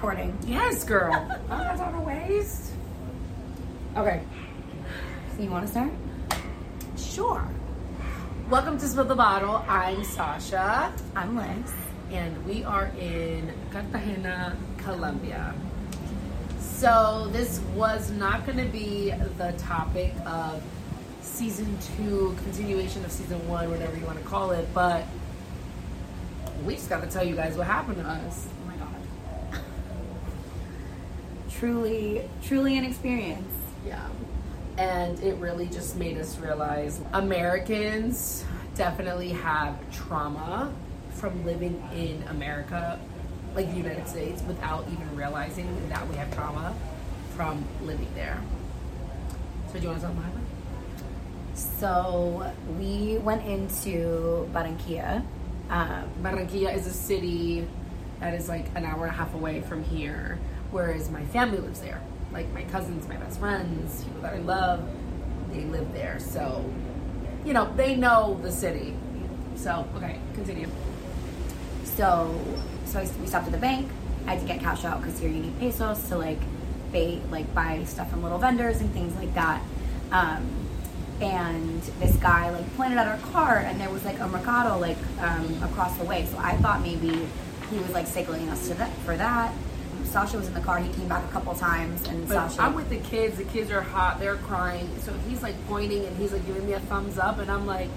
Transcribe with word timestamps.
recording. 0.00 0.34
Yes, 0.46 0.82
girl. 0.82 1.12
oh, 1.50 1.58
that's 1.58 1.78
on 1.78 1.92
the 1.92 2.00
waist. 2.00 2.72
Okay, 3.98 4.22
So 5.36 5.42
you 5.42 5.50
want 5.50 5.66
to 5.66 5.70
start? 5.70 5.90
sure. 6.96 7.46
Welcome 8.48 8.78
to 8.78 8.88
Spill 8.88 9.04
the 9.04 9.14
Bottle. 9.14 9.62
I'm 9.68 10.02
Sasha, 10.02 10.90
I'm 11.14 11.36
Liz. 11.36 11.70
and 12.10 12.46
we 12.46 12.64
are 12.64 12.86
in 12.98 13.52
Cartagena, 13.72 14.56
Colombia. 14.78 15.54
So 16.60 17.28
this 17.30 17.60
was 17.74 18.10
not 18.10 18.46
going 18.46 18.56
to 18.56 18.72
be 18.72 19.10
the 19.36 19.52
topic 19.58 20.14
of 20.24 20.62
season 21.20 21.76
two, 21.98 22.34
continuation 22.44 23.04
of 23.04 23.12
season 23.12 23.46
one, 23.46 23.70
whatever 23.70 23.94
you 23.98 24.06
want 24.06 24.16
to 24.16 24.24
call 24.24 24.52
it, 24.52 24.66
but 24.72 25.04
we 26.64 26.76
just 26.76 26.88
got 26.88 27.02
to 27.02 27.06
tell 27.10 27.22
you 27.22 27.36
guys 27.36 27.58
what 27.58 27.66
happened 27.66 27.98
to 27.98 28.08
us. 28.08 28.46
Oh 28.48 28.66
my 28.66 28.76
god. 28.76 28.86
Truly, 31.60 32.22
truly 32.42 32.78
an 32.78 32.84
experience. 32.84 33.54
Yeah. 33.86 34.08
And 34.78 35.20
it 35.20 35.34
really 35.36 35.66
just 35.66 35.96
made 35.96 36.16
us 36.16 36.38
realize 36.38 37.00
Americans 37.12 38.44
definitely 38.74 39.28
have 39.28 39.76
trauma 39.92 40.72
from 41.10 41.44
living 41.44 41.82
in 41.92 42.24
America, 42.28 42.98
like 43.54 43.70
the 43.70 43.76
United 43.76 44.08
States, 44.08 44.42
without 44.48 44.86
even 44.90 45.14
realizing 45.14 45.88
that 45.90 46.08
we 46.08 46.16
have 46.16 46.34
trauma 46.34 46.74
from 47.36 47.62
living 47.82 48.08
there. 48.14 48.40
So, 49.70 49.74
do 49.74 49.82
you 49.82 49.88
want 49.88 50.00
to 50.00 50.06
talk 50.06 50.16
about 50.16 50.30
it? 50.32 50.40
So 51.54 52.52
we 52.78 53.18
went 53.18 53.44
into 53.44 54.48
Barranquilla. 54.52 55.22
Um, 55.68 56.04
Barranquilla 56.22 56.74
is 56.74 56.86
a 56.86 56.92
city 56.92 57.66
that 58.20 58.34
is 58.34 58.48
like 58.48 58.66
an 58.74 58.86
hour 58.86 59.04
and 59.04 59.14
a 59.14 59.16
half 59.16 59.34
away 59.34 59.60
from 59.60 59.84
here, 59.84 60.38
whereas 60.70 61.10
my 61.10 61.24
family 61.26 61.58
lives 61.58 61.80
there. 61.80 62.00
Like 62.32 62.52
my 62.52 62.62
cousins, 62.64 63.08
my 63.08 63.16
best 63.16 63.40
friends, 63.40 64.04
people 64.04 64.22
that 64.22 64.34
I 64.34 64.38
love, 64.38 64.88
they 65.52 65.64
live 65.64 65.92
there. 65.92 66.18
So, 66.20 66.64
you 67.44 67.52
know, 67.52 67.72
they 67.76 67.96
know 67.96 68.38
the 68.42 68.52
city. 68.52 68.94
So, 69.56 69.86
okay, 69.96 70.18
continue. 70.34 70.68
so, 71.84 72.40
so 72.86 73.00
I, 73.00 73.08
we 73.20 73.26
stopped 73.26 73.46
at 73.46 73.52
the 73.52 73.58
bank. 73.58 73.90
I 74.26 74.34
had 74.34 74.40
to 74.40 74.46
get 74.46 74.60
cash 74.60 74.84
out 74.84 75.02
because 75.02 75.18
here 75.18 75.28
you 75.28 75.42
need 75.42 75.58
pesos 75.58 76.08
to 76.08 76.16
like, 76.16 76.38
pay, 76.92 77.20
like 77.30 77.52
buy 77.54 77.82
stuff 77.84 78.10
from 78.10 78.22
little 78.22 78.38
vendors 78.38 78.80
and 78.80 78.92
things 78.92 79.14
like 79.16 79.34
that. 79.34 79.62
Um, 80.12 80.60
and 81.20 81.82
this 82.00 82.16
guy 82.16 82.50
like 82.50 82.76
pointed 82.76 82.98
at 82.98 83.06
our 83.06 83.18
car, 83.30 83.58
and 83.58 83.80
there 83.80 83.90
was 83.90 84.04
like 84.04 84.18
a 84.20 84.28
mercado 84.28 84.78
like 84.78 84.96
um, 85.20 85.62
across 85.62 85.96
the 85.98 86.04
way. 86.04 86.26
So 86.26 86.38
I 86.38 86.56
thought 86.56 86.80
maybe 86.80 87.28
he 87.70 87.78
was 87.78 87.90
like 87.90 88.06
signaling 88.06 88.48
us 88.48 88.68
to 88.68 88.74
that 88.74 88.92
for 88.98 89.16
that. 89.16 89.52
Sasha 90.10 90.36
was 90.36 90.48
in 90.48 90.54
the 90.54 90.60
car. 90.60 90.78
He 90.78 90.92
came 90.92 91.08
back 91.08 91.24
a 91.24 91.28
couple 91.32 91.54
times, 91.54 92.06
and 92.08 92.26
But 92.28 92.48
Sasha. 92.50 92.62
I'm 92.62 92.74
with 92.74 92.88
the 92.90 92.98
kids. 92.98 93.36
The 93.38 93.44
kids 93.44 93.70
are 93.70 93.80
hot. 93.80 94.18
They're 94.18 94.36
crying. 94.36 94.88
So 95.02 95.12
he's 95.28 95.42
like 95.42 95.54
pointing 95.68 96.04
and 96.04 96.16
he's 96.16 96.32
like 96.32 96.44
giving 96.46 96.66
me 96.66 96.72
a 96.72 96.80
thumbs 96.80 97.18
up, 97.18 97.38
and 97.38 97.50
I'm 97.50 97.66
like. 97.66 97.88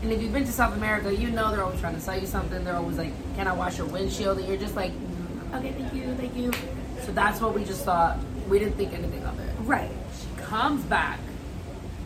And 0.00 0.12
if 0.12 0.22
you've 0.22 0.32
been 0.32 0.44
to 0.44 0.52
South 0.52 0.76
America, 0.76 1.12
you 1.12 1.28
know 1.28 1.50
they're 1.50 1.64
always 1.64 1.80
trying 1.80 1.96
to 1.96 2.00
sell 2.00 2.16
you 2.16 2.26
something. 2.28 2.62
They're 2.64 2.76
always 2.76 2.96
like, 2.98 3.12
"Can 3.34 3.48
I 3.48 3.52
wash 3.52 3.78
your 3.78 3.88
windshield?" 3.88 4.38
And 4.38 4.46
you're 4.46 4.56
just 4.56 4.76
like, 4.76 4.92
"Mm, 4.92 5.56
"Okay, 5.58 5.72
thank 5.72 5.92
you, 5.92 6.14
thank 6.14 6.36
you." 6.36 6.52
So 7.04 7.10
that's 7.10 7.40
what 7.40 7.52
we 7.52 7.64
just 7.64 7.84
thought. 7.84 8.16
We 8.48 8.60
didn't 8.60 8.76
think 8.76 8.92
anything 8.92 9.24
of 9.24 9.36
it. 9.40 9.50
right. 9.64 9.90
She 10.20 10.40
comes 10.42 10.84
back. 10.84 11.18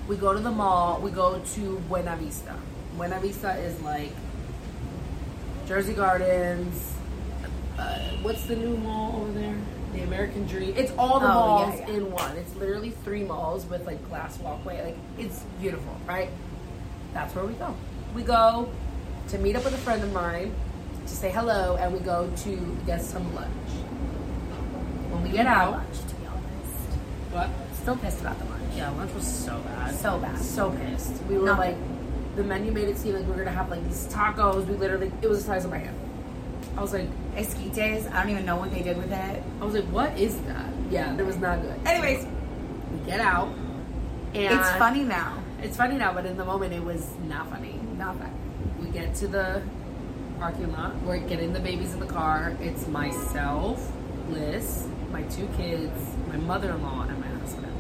We 0.09 0.17
go 0.17 0.33
to 0.33 0.41
the 0.41 0.51
mall. 0.51 1.01
We 1.03 1.11
go 1.11 1.39
to 1.55 1.79
Buena 1.89 2.17
Vista. 2.17 2.55
Buena 2.97 3.21
Vista 3.21 3.53
is 3.59 3.79
like 3.83 4.13
Jersey 5.67 5.93
Gardens. 5.93 6.95
Uh, 7.79 7.99
what's 8.23 8.45
the 8.47 8.57
new 8.57 8.77
mall 8.79 9.23
over 9.23 9.33
there? 9.33 9.57
The 9.95 10.03
American 10.03 10.47
Dream. 10.47 10.75
It's 10.77 10.93
all 10.99 11.21
the 11.21 11.27
Oh, 11.27 11.29
yeah, 11.29 11.67
malls 11.67 11.81
yeah. 11.81 11.95
in 11.97 12.13
one. 12.13 12.37
It's 12.37 12.55
literally 12.57 12.91
three 13.05 13.25
malls 13.25 13.67
with 13.67 13.87
like 13.87 14.07
glass 14.09 14.39
walkway. 14.39 14.83
Like 14.85 14.97
it's 15.19 15.41
beautiful, 15.61 15.97
right? 16.07 16.31
That's 17.13 17.35
where 17.35 17.45
we 17.45 17.53
go. 17.55 17.75
We 18.15 18.23
go 18.23 18.71
to 19.29 19.39
meet 19.39 19.57
up 19.57 19.65
with 19.65 19.75
a 19.75 19.79
friend 19.79 20.03
of 20.03 20.13
mine 20.13 20.55
to 21.07 21.15
say 21.15 21.31
hello, 21.31 21.77
and 21.77 21.93
we 21.93 21.99
go 22.01 22.31
to 22.39 22.77
get 22.87 23.03
some 23.03 23.35
lunch. 23.35 23.49
When 25.11 25.23
we 25.23 25.31
get 25.31 25.47
out, 25.47 25.73
lunch, 25.73 25.99
to 26.09 26.15
be 26.15 26.27
honest. 26.27 26.99
what? 27.33 27.51
Still 27.75 27.97
pissed 27.97 28.21
about 28.21 28.39
the 28.39 28.45
lunch. 28.47 28.63
Yeah, 28.77 28.91
lunch 28.91 29.13
was 29.13 29.27
so 29.27 29.59
bad. 29.61 29.95
So 29.95 30.19
bad. 30.19 30.39
So 30.39 30.71
pissed. 30.71 31.23
We 31.25 31.37
were 31.37 31.53
like, 31.53 31.77
the 32.37 32.45
menu 32.45 32.73
made 32.73 32.89
it 32.89 32.97
seem 32.97 33.15
like 33.15 33.25
we 33.25 33.31
were 33.33 33.39
gonna 33.45 33.51
have 33.51 33.69
like 33.71 33.85
these 33.85 34.07
tacos. 34.07 34.67
We 34.67 34.75
literally, 34.77 35.13
it 35.21 35.29
was 35.29 35.41
the 35.41 35.45
size 35.45 35.65
of 35.67 35.71
my 35.71 35.79
hand. 35.79 35.99
I 36.79 36.81
was 36.81 36.95
like, 36.95 37.09
Esquites, 37.37 38.11
I 38.13 38.23
don't 38.23 38.31
even 38.31 38.45
know 38.45 38.57
what 38.57 38.71
they 38.71 38.83
did 38.83 38.97
with 38.97 39.13
it. 39.13 39.43
I 39.61 39.65
was 39.65 39.75
like, 39.75 39.85
what 39.85 40.19
is 40.19 40.39
that? 40.43 40.67
Yeah, 40.91 41.17
it 41.17 41.25
was 41.25 41.37
not 41.37 41.63
good. 41.63 41.75
Anyways, 41.87 42.27
we 42.93 42.99
get 43.07 43.21
out, 43.21 43.49
and 44.35 44.59
It's 44.59 44.71
funny 44.73 45.05
now. 45.05 45.39
It's 45.63 45.77
funny 45.77 45.97
now, 45.97 46.13
but 46.13 46.27
in 46.27 46.37
the 46.37 46.45
moment, 46.45 46.73
it 46.73 46.83
was 46.83 47.07
not 47.29 47.49
funny. 47.49 47.79
Not 47.97 48.19
bad. 48.19 48.33
We 48.81 48.89
get 48.89 49.15
to 49.17 49.29
the 49.29 49.63
parking 50.39 50.73
lot. 50.73 51.01
We're 51.03 51.19
getting 51.19 51.53
the 51.53 51.61
babies 51.61 51.95
in 51.95 52.01
the 52.01 52.07
car. 52.07 52.57
It's 52.61 52.87
myself, 52.89 53.93
Liz, 54.29 54.89
my 55.11 55.23
two 55.25 55.49
kids, 55.57 55.93
my 56.29 56.37
mother-in-law, 56.37 57.03
and 57.09 57.21
my 57.21 57.27
husband. 57.27 57.73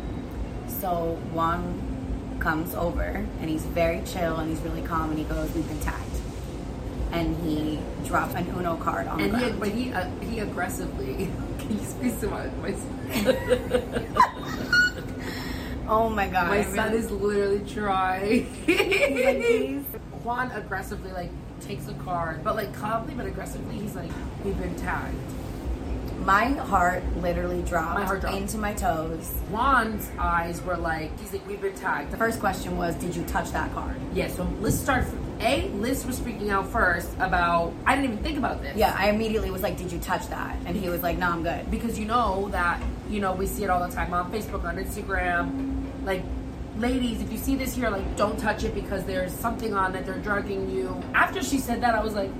So 0.69 1.19
Juan 1.32 2.36
comes 2.38 2.74
over 2.74 3.26
and 3.40 3.50
he's 3.50 3.64
very 3.64 4.02
chill 4.04 4.36
and 4.36 4.48
he's 4.50 4.60
really 4.60 4.82
calm 4.82 5.10
and 5.10 5.19
he 5.19 5.24
goes, 5.24 5.52
"We've 5.54 5.66
been 5.69 5.80
tagged," 5.80 6.11
and 7.12 7.36
he 7.44 7.78
dropped 8.06 8.34
an 8.34 8.46
Uno 8.58 8.76
card 8.76 9.06
on 9.06 9.20
And 9.20 9.34
the 9.34 9.38
he, 9.38 9.44
ground. 9.44 9.60
but 9.60 9.68
he, 9.68 9.92
uh, 9.92 10.08
he 10.20 10.38
aggressively. 10.40 11.28
Can 11.58 11.78
you 11.78 11.84
speak 11.84 12.18
to 12.20 12.26
my 12.28 12.46
my, 12.62 12.74
oh 15.88 16.08
my 16.08 16.26
god! 16.28 16.48
my 16.48 16.58
I 16.58 16.64
son 16.64 16.92
really- 16.92 16.98
is 16.98 17.10
literally 17.10 17.62
trying. 17.68 18.46
He's 18.66 19.84
like. 19.92 20.02
Juan 20.24 20.50
aggressively 20.52 21.12
like 21.12 21.30
takes 21.60 21.88
a 21.88 21.94
card, 21.94 22.42
but 22.44 22.56
like 22.56 22.72
calmly 22.74 23.14
but 23.14 23.26
aggressively, 23.26 23.76
he's 23.78 23.94
like, 23.94 24.10
"We've 24.44 24.58
been 24.58 24.74
tagged." 24.76 25.16
My 26.24 26.44
heart 26.50 27.02
literally 27.16 27.62
dropped, 27.62 27.98
My 27.98 28.04
heart 28.04 28.20
dropped. 28.20 28.36
into 28.36 28.56
my 28.56 28.74
toes. 28.74 29.32
Juan's 29.50 30.08
eyes 30.20 30.62
were 30.62 30.76
like, 30.76 31.18
he's 31.18 31.32
like, 31.32 31.44
"We've 31.48 31.60
been 31.60 31.74
tagged." 31.74 32.12
The 32.12 32.16
first 32.16 32.38
question 32.38 32.76
was, 32.76 32.94
"Did 32.96 33.16
you 33.16 33.24
touch 33.24 33.50
that 33.50 33.72
card?" 33.74 33.96
Yeah, 34.14 34.28
so 34.28 34.44
Liz 34.60 34.80
started. 34.80 35.12
A, 35.42 35.69
Liz 35.70 36.06
was 36.06 36.19
freaking 36.20 36.50
out 36.50 36.69
first 36.69 37.10
about. 37.19 37.72
I 37.84 37.97
didn't 37.97 38.12
even 38.12 38.25
think 38.25 38.38
about 38.38 38.62
this. 38.62 38.76
Yeah, 38.76 38.94
I 38.97 39.10
immediately 39.10 39.50
was 39.50 39.62
like, 39.62 39.76
"Did 39.76 39.91
you 39.92 39.98
touch 39.98 40.28
that?" 40.28 40.56
And 40.66 40.76
he 40.76 40.88
was 40.88 41.03
like, 41.03 41.19
"No, 41.19 41.30
I'm 41.30 41.42
good." 41.42 41.70
because 41.70 41.98
you 41.98 42.04
know 42.04 42.48
that 42.53 42.80
you 43.10 43.19
know 43.19 43.32
we 43.32 43.47
see 43.47 43.64
it 43.64 43.70
all 43.70 43.86
the 43.86 43.92
time 43.92 44.14
on 44.14 44.31
Facebook, 44.31 44.64
on 44.64 44.76
Instagram. 44.76 45.84
Like, 46.04 46.22
ladies, 46.78 47.20
if 47.20 47.32
you 47.32 47.38
see 47.38 47.56
this 47.56 47.75
here, 47.75 47.91
like, 47.91 48.16
don't 48.16 48.38
touch 48.38 48.62
it 48.62 48.75
because 48.75 49.04
there's 49.04 49.32
something 49.32 49.75
on 49.75 49.94
it. 49.97 50.06
They're 50.06 50.19
drugging 50.19 50.70
you. 50.70 51.02
After 51.14 51.42
she 51.42 51.58
said 51.58 51.81
that, 51.82 51.94
I 51.94 52.02
was 52.02 52.14
like, 52.14 52.31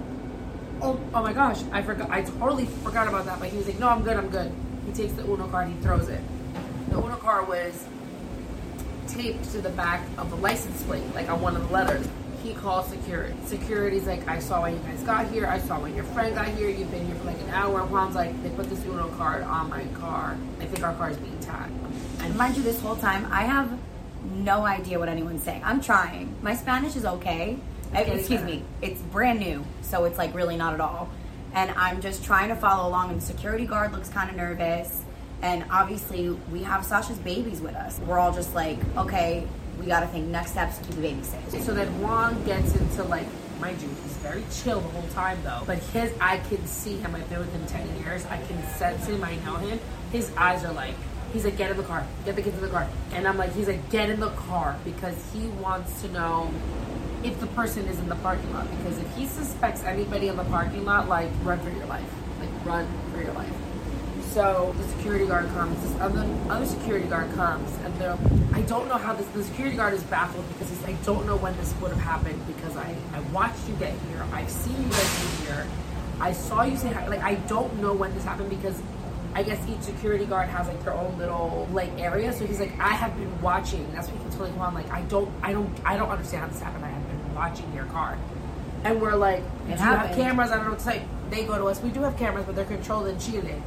oh, 0.81 1.01
oh 1.15 1.23
my 1.23 1.33
gosh, 1.33 1.61
I 1.73 1.83
forgot. 1.83 2.11
I 2.11 2.23
totally 2.23 2.67
forgot 2.85 3.09
about 3.09 3.25
that. 3.25 3.41
But 3.41 3.49
he 3.49 3.57
was 3.57 3.67
like, 3.67 3.79
no, 3.79 3.89
I'm 3.89 4.03
good, 4.03 4.17
I'm 4.17 4.29
good. 4.29 4.53
He 4.87 4.93
takes 4.93 5.13
the 5.15 5.25
Uno 5.25 5.49
card, 5.49 5.69
he 5.69 5.75
throws 5.75 6.09
it. 6.09 6.21
The 6.89 6.99
Uno 6.99 7.17
card 7.17 7.49
was 7.49 7.85
taped 9.09 9.51
to 9.53 9.61
the 9.61 9.71
back 9.71 10.03
of 10.19 10.31
the 10.31 10.37
license 10.37 10.83
plate, 10.83 11.05
like 11.15 11.29
on 11.29 11.41
one 11.41 11.57
of 11.57 11.67
the 11.67 11.73
letters. 11.73 12.07
He 12.43 12.55
calls 12.55 12.89
security. 12.89 13.35
Security's 13.47 14.07
like, 14.07 14.27
I 14.27 14.39
saw 14.41 14.63
when 14.63 14.75
you 14.75 14.81
guys 14.81 15.03
got 15.03 15.27
here. 15.31 15.47
I 15.47 15.59
saw 15.61 15.79
when 15.81 15.95
your 15.95 16.05
friend 16.05 16.35
got 16.35 16.49
here. 16.49 16.69
You've 16.69 16.91
been 16.91 17.07
here 17.07 17.15
for 17.17 17.25
like 17.25 17.41
an 17.41 17.51
hour. 17.51 17.81
Juan's 17.87 18.17
like, 18.17 18.41
they 18.43 18.51
put 18.51 18.69
this 18.69 18.85
Uno 18.85 19.09
card 19.17 19.45
on 19.45 19.71
my 19.71 19.85
car. 20.01 20.37
I 20.61 20.65
think 20.67 20.83
our 20.85 20.95
car 20.95 21.11
is 21.11 21.17
being 21.19 21.39
tagged. 21.41 21.73
And 22.21 22.37
mind 22.37 22.57
you, 22.57 22.63
this 22.63 22.81
whole 22.81 22.97
time, 22.97 23.27
I 23.31 23.43
have 23.43 23.79
no 24.35 24.65
idea 24.67 24.99
what 24.99 25.09
anyone's 25.09 25.43
saying. 25.45 25.63
I'm 25.65 25.81
trying. 25.81 26.35
My 26.43 26.55
Spanish 26.57 26.97
is 26.97 27.05
okay. 27.05 27.59
Uh, 27.93 27.99
Getting 27.99 28.19
excuse 28.19 28.41
better. 28.41 28.53
me. 28.55 28.65
It's 28.81 29.01
brand 29.01 29.39
new, 29.39 29.65
so 29.83 30.05
it's 30.05 30.19
like 30.19 30.35
really 30.35 30.57
not 30.57 30.75
at 30.75 30.81
all. 30.81 31.09
And 31.55 31.71
I'm 31.73 32.01
just 32.01 32.25
trying 32.25 32.49
to 32.49 32.57
follow 32.57 32.89
along. 32.89 33.11
And 33.11 33.21
the 33.21 33.25
security 33.25 33.67
guard 33.67 33.93
looks 33.93 34.09
kind 34.09 34.31
of 34.31 34.37
nervous. 34.37 35.03
And 35.43 35.65
obviously, 35.71 36.31
we 36.51 36.63
have 36.63 36.85
Sasha's 36.85 37.19
babies 37.19 37.61
with 37.61 37.75
us. 37.75 37.99
We're 38.01 38.19
all 38.19 38.33
just 38.33 38.55
like, 38.55 38.79
okay, 38.97 39.47
we 39.83 39.89
got 39.89 40.01
to 40.01 40.07
think 40.07 40.29
next 40.29 40.53
steps 40.53 40.79
to 40.79 40.93
the 40.93 41.03
baby 41.03 41.23
safe. 41.23 41.63
So 41.63 41.75
then 41.75 42.01
Juan 42.01 42.43
gets 42.45 42.75
into 42.75 43.03
like, 43.05 43.27
mind 43.61 43.83
you, 43.83 43.89
he's 43.89 44.17
very 44.19 44.45
chill 44.63 44.81
the 44.81 44.89
whole 44.89 45.09
time 45.11 45.39
though. 45.43 45.63
But 45.67 45.79
his, 45.79 46.13
I 46.21 46.39
can 46.39 46.65
see 46.67 46.97
him. 46.97 47.15
I've 47.15 47.29
been 47.29 47.41
with 47.41 47.53
him 47.53 47.67
ten 47.67 47.87
years. 47.99 48.25
I 48.27 48.39
can 48.39 48.63
sense 48.77 49.07
him. 49.07 49.23
I 49.25 49.35
know 49.45 49.57
him. 49.57 49.81
His 50.13 50.31
eyes 50.37 50.65
are 50.65 50.73
like, 50.73 50.95
he's 51.33 51.45
like, 51.45 51.57
get 51.57 51.71
in 51.71 51.77
the 51.77 51.83
car, 51.83 52.07
get 52.25 52.37
the 52.37 52.43
kids 52.43 52.57
in 52.57 52.63
the 52.63 52.69
car. 52.69 52.87
And 53.13 53.27
I'm 53.27 53.37
like, 53.37 53.55
he's 53.55 53.67
like, 53.67 53.91
get 53.91 54.09
in 54.09 54.21
the 54.21 54.31
car 54.31 54.77
because 54.85 55.17
he 55.33 55.47
wants 55.49 56.03
to 56.03 56.09
know 56.09 56.53
if 57.25 57.39
the 57.41 57.47
person 57.49 57.87
is 57.87 57.99
in 57.99 58.09
the 58.09 58.17
parking 58.17 58.53
lot. 58.53 58.69
Because 58.79 58.99
if 58.99 59.17
he 59.17 59.27
suspects 59.27 59.83
anybody 59.85 60.29
in 60.29 60.37
the 60.37 60.45
parking 60.45 60.85
lot, 60.85 61.09
like, 61.09 61.29
run 61.43 61.59
for 61.61 61.71
your 61.71 61.87
life, 61.87 62.09
like, 62.41 62.67
run 62.67 62.87
for 63.13 63.23
your 63.23 63.33
life. 63.33 63.53
So 64.33 64.75
the 64.79 64.89
security 64.89 65.27
guard 65.27 65.47
comes. 65.49 65.79
This 65.83 66.01
other 66.01 66.27
other 66.49 66.65
security 66.65 67.07
guard 67.07 67.31
comes, 67.35 67.71
and 67.85 67.95
they're. 67.97 68.17
I 68.55 68.63
don't 68.63 68.89
know 68.89 68.97
how 68.97 69.13
this. 69.13 69.27
The 69.27 69.45
security 69.45 69.77
guard 69.77 69.93
is 69.93 70.03
baffled 70.05 70.49
because 70.49 70.71
he's. 70.71 70.83
I 70.85 70.93
don't 71.05 71.27
know 71.27 71.37
when 71.37 71.55
this 71.59 71.75
would 71.83 71.91
have 71.91 72.01
happened 72.01 72.41
because 72.47 72.75
I 72.77 72.97
I 73.13 73.21
watched 73.33 73.69
you 73.69 73.75
get 73.75 73.93
here. 74.09 74.25
I've 74.33 74.49
seen 74.51 74.77
you 74.77 74.89
guys 74.89 75.23
get 75.23 75.47
here. 75.47 75.67
I 76.19 76.33
saw 76.33 76.63
you 76.63 76.79
say 76.79 76.91
hi. 76.91 77.07
Like 77.09 77.21
I 77.21 77.35
don't 77.35 77.79
know 77.83 77.93
when 77.93 78.15
this 78.15 78.25
happened 78.25 78.49
because 78.49 78.81
I 79.35 79.43
guess 79.43 79.59
each 79.69 79.83
security 79.83 80.25
guard 80.25 80.49
has 80.49 80.67
like 80.67 80.83
their 80.83 80.95
own 80.95 81.19
little 81.19 81.69
like 81.73 81.91
area. 81.99 82.33
So 82.33 82.47
he's 82.47 82.61
like, 82.61 82.79
I 82.79 82.95
have 82.95 83.15
been 83.17 83.41
watching. 83.43 83.91
That's 83.93 84.09
what 84.09 84.17
he 84.17 84.25
keeps 84.25 84.37
telling 84.37 84.57
Juan. 84.57 84.73
Like, 84.73 84.91
I 84.91 85.03
don't, 85.03 85.31
I 85.43 85.53
don't, 85.53 85.71
I 85.85 85.97
don't 85.97 86.11
understand 86.11 86.45
how 86.45 86.49
this 86.49 86.61
happened. 86.61 86.85
I 86.85 86.89
have 86.89 87.07
been 87.07 87.35
watching 87.35 87.73
your 87.75 87.87
car, 87.87 88.19
and 88.85 89.01
we're 89.01 89.15
like, 89.15 89.43
do 89.67 89.73
you 89.73 89.77
have 89.77 90.15
cameras? 90.17 90.51
I 90.51 90.57
don't 90.57 90.65
know 90.65 90.71
what 90.71 90.79
to 90.81 90.85
say. 90.85 91.05
They 91.31 91.45
go 91.45 91.57
to 91.59 91.65
us. 91.67 91.83
We 91.83 91.91
do 91.91 92.01
have 92.01 92.17
cameras, 92.19 92.45
but 92.45 92.57
they're 92.57 92.65
controlled 92.65 93.09
in 93.09 93.19
Chile. 93.19 93.63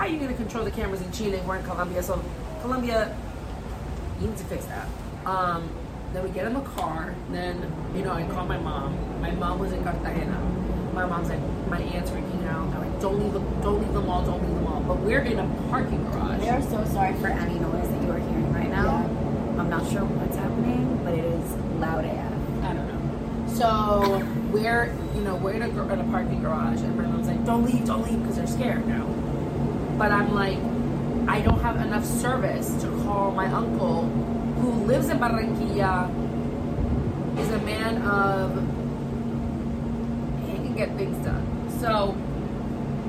How 0.00 0.06
are 0.06 0.08
you 0.08 0.16
going 0.16 0.30
to 0.30 0.36
control 0.36 0.64
the 0.64 0.70
cameras 0.70 1.02
in 1.02 1.12
Chile? 1.12 1.42
We're 1.46 1.56
in 1.56 1.64
Colombia, 1.66 2.02
so 2.02 2.24
Colombia, 2.62 3.14
you 4.18 4.28
need 4.28 4.36
to 4.38 4.44
fix 4.44 4.64
that. 4.64 4.88
Um, 5.26 5.68
then 6.14 6.24
we 6.24 6.30
get 6.30 6.46
in 6.46 6.54
the 6.54 6.62
car. 6.62 7.14
Then 7.28 7.70
you 7.94 8.00
know, 8.02 8.12
I 8.12 8.22
call 8.22 8.46
my 8.46 8.56
mom. 8.56 8.96
My 9.20 9.30
mom 9.32 9.58
was 9.58 9.74
in 9.74 9.84
Cartagena. 9.84 10.40
My 10.94 11.04
mom's 11.04 11.28
like, 11.28 11.42
my 11.68 11.80
aunt's 11.82 12.10
freaking 12.10 12.48
out. 12.48 12.70
They're 12.70 12.80
like, 12.80 12.98
don't 13.02 13.20
leave 13.20 13.34
the, 13.34 13.40
don't 13.60 13.82
leave 13.82 13.92
the 13.92 14.00
mall, 14.00 14.24
don't 14.24 14.40
leave 14.40 14.54
the 14.54 14.62
mall. 14.62 14.80
But 14.88 15.00
we're 15.00 15.20
in 15.20 15.38
a 15.38 15.46
parking 15.68 16.02
garage. 16.04 16.40
We 16.40 16.48
are 16.48 16.62
so 16.62 16.82
sorry 16.86 17.14
for 17.16 17.26
any 17.26 17.58
noise 17.58 17.86
that 17.90 18.02
you 18.02 18.10
are 18.10 18.18
hearing 18.20 18.54
right 18.54 18.70
now. 18.70 19.04
I'm 19.58 19.68
not 19.68 19.86
sure 19.92 20.06
what's 20.06 20.36
happening, 20.38 20.98
but 21.04 21.12
it 21.12 21.26
is 21.26 21.52
loud 21.78 22.06
AF. 22.06 22.32
I 22.64 22.72
don't 22.72 22.88
know. 22.88 23.52
So 23.52 24.26
we're, 24.50 24.96
you 25.14 25.20
know, 25.20 25.36
we're 25.36 25.52
in 25.52 25.60
a, 25.60 25.68
in 25.68 26.00
a 26.00 26.04
parking 26.04 26.40
garage, 26.40 26.80
and 26.80 26.96
my 26.96 27.04
mom's 27.04 27.28
like, 27.28 27.44
"Don't 27.44 27.66
leave, 27.66 27.84
don't 27.84 28.02
leave," 28.02 28.18
because 28.22 28.36
they're 28.36 28.46
scared 28.46 28.88
now. 28.88 29.06
But 30.00 30.12
I'm 30.12 30.32
like, 30.34 30.56
I 31.28 31.42
don't 31.42 31.60
have 31.60 31.76
enough 31.76 32.06
service 32.06 32.72
to 32.80 32.88
call 33.02 33.32
my 33.32 33.44
uncle, 33.52 34.04
who 34.60 34.70
lives 34.86 35.10
in 35.10 35.18
Barranquilla, 35.18 36.08
is 37.38 37.50
a 37.50 37.58
man 37.58 38.00
of 38.00 38.56
he 40.48 40.56
can 40.56 40.74
get 40.74 40.96
things 40.96 41.22
done. 41.22 41.44
So 41.80 42.16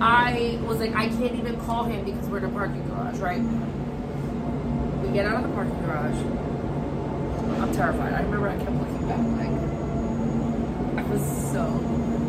I 0.02 0.60
was 0.66 0.80
like, 0.80 0.94
I 0.94 1.08
can't 1.08 1.36
even 1.36 1.56
call 1.62 1.86
him 1.86 2.04
because 2.04 2.28
we're 2.28 2.40
in 2.40 2.44
a 2.44 2.50
parking 2.50 2.86
garage, 2.90 3.20
right? 3.20 3.42
We 5.02 5.14
get 5.14 5.26
out 5.26 5.46
of 5.46 5.50
the 5.50 5.56
parking 5.56 5.82
garage. 5.86 6.20
I'm 7.62 7.72
terrified. 7.74 8.14
I 8.16 8.22
remember 8.22 8.50
I 8.50 8.58
kept 8.58 8.72
looking 8.74 9.08
back, 9.08 9.26
like 9.40 11.06
I 11.06 11.10
was 11.10 11.22
so 11.54 11.66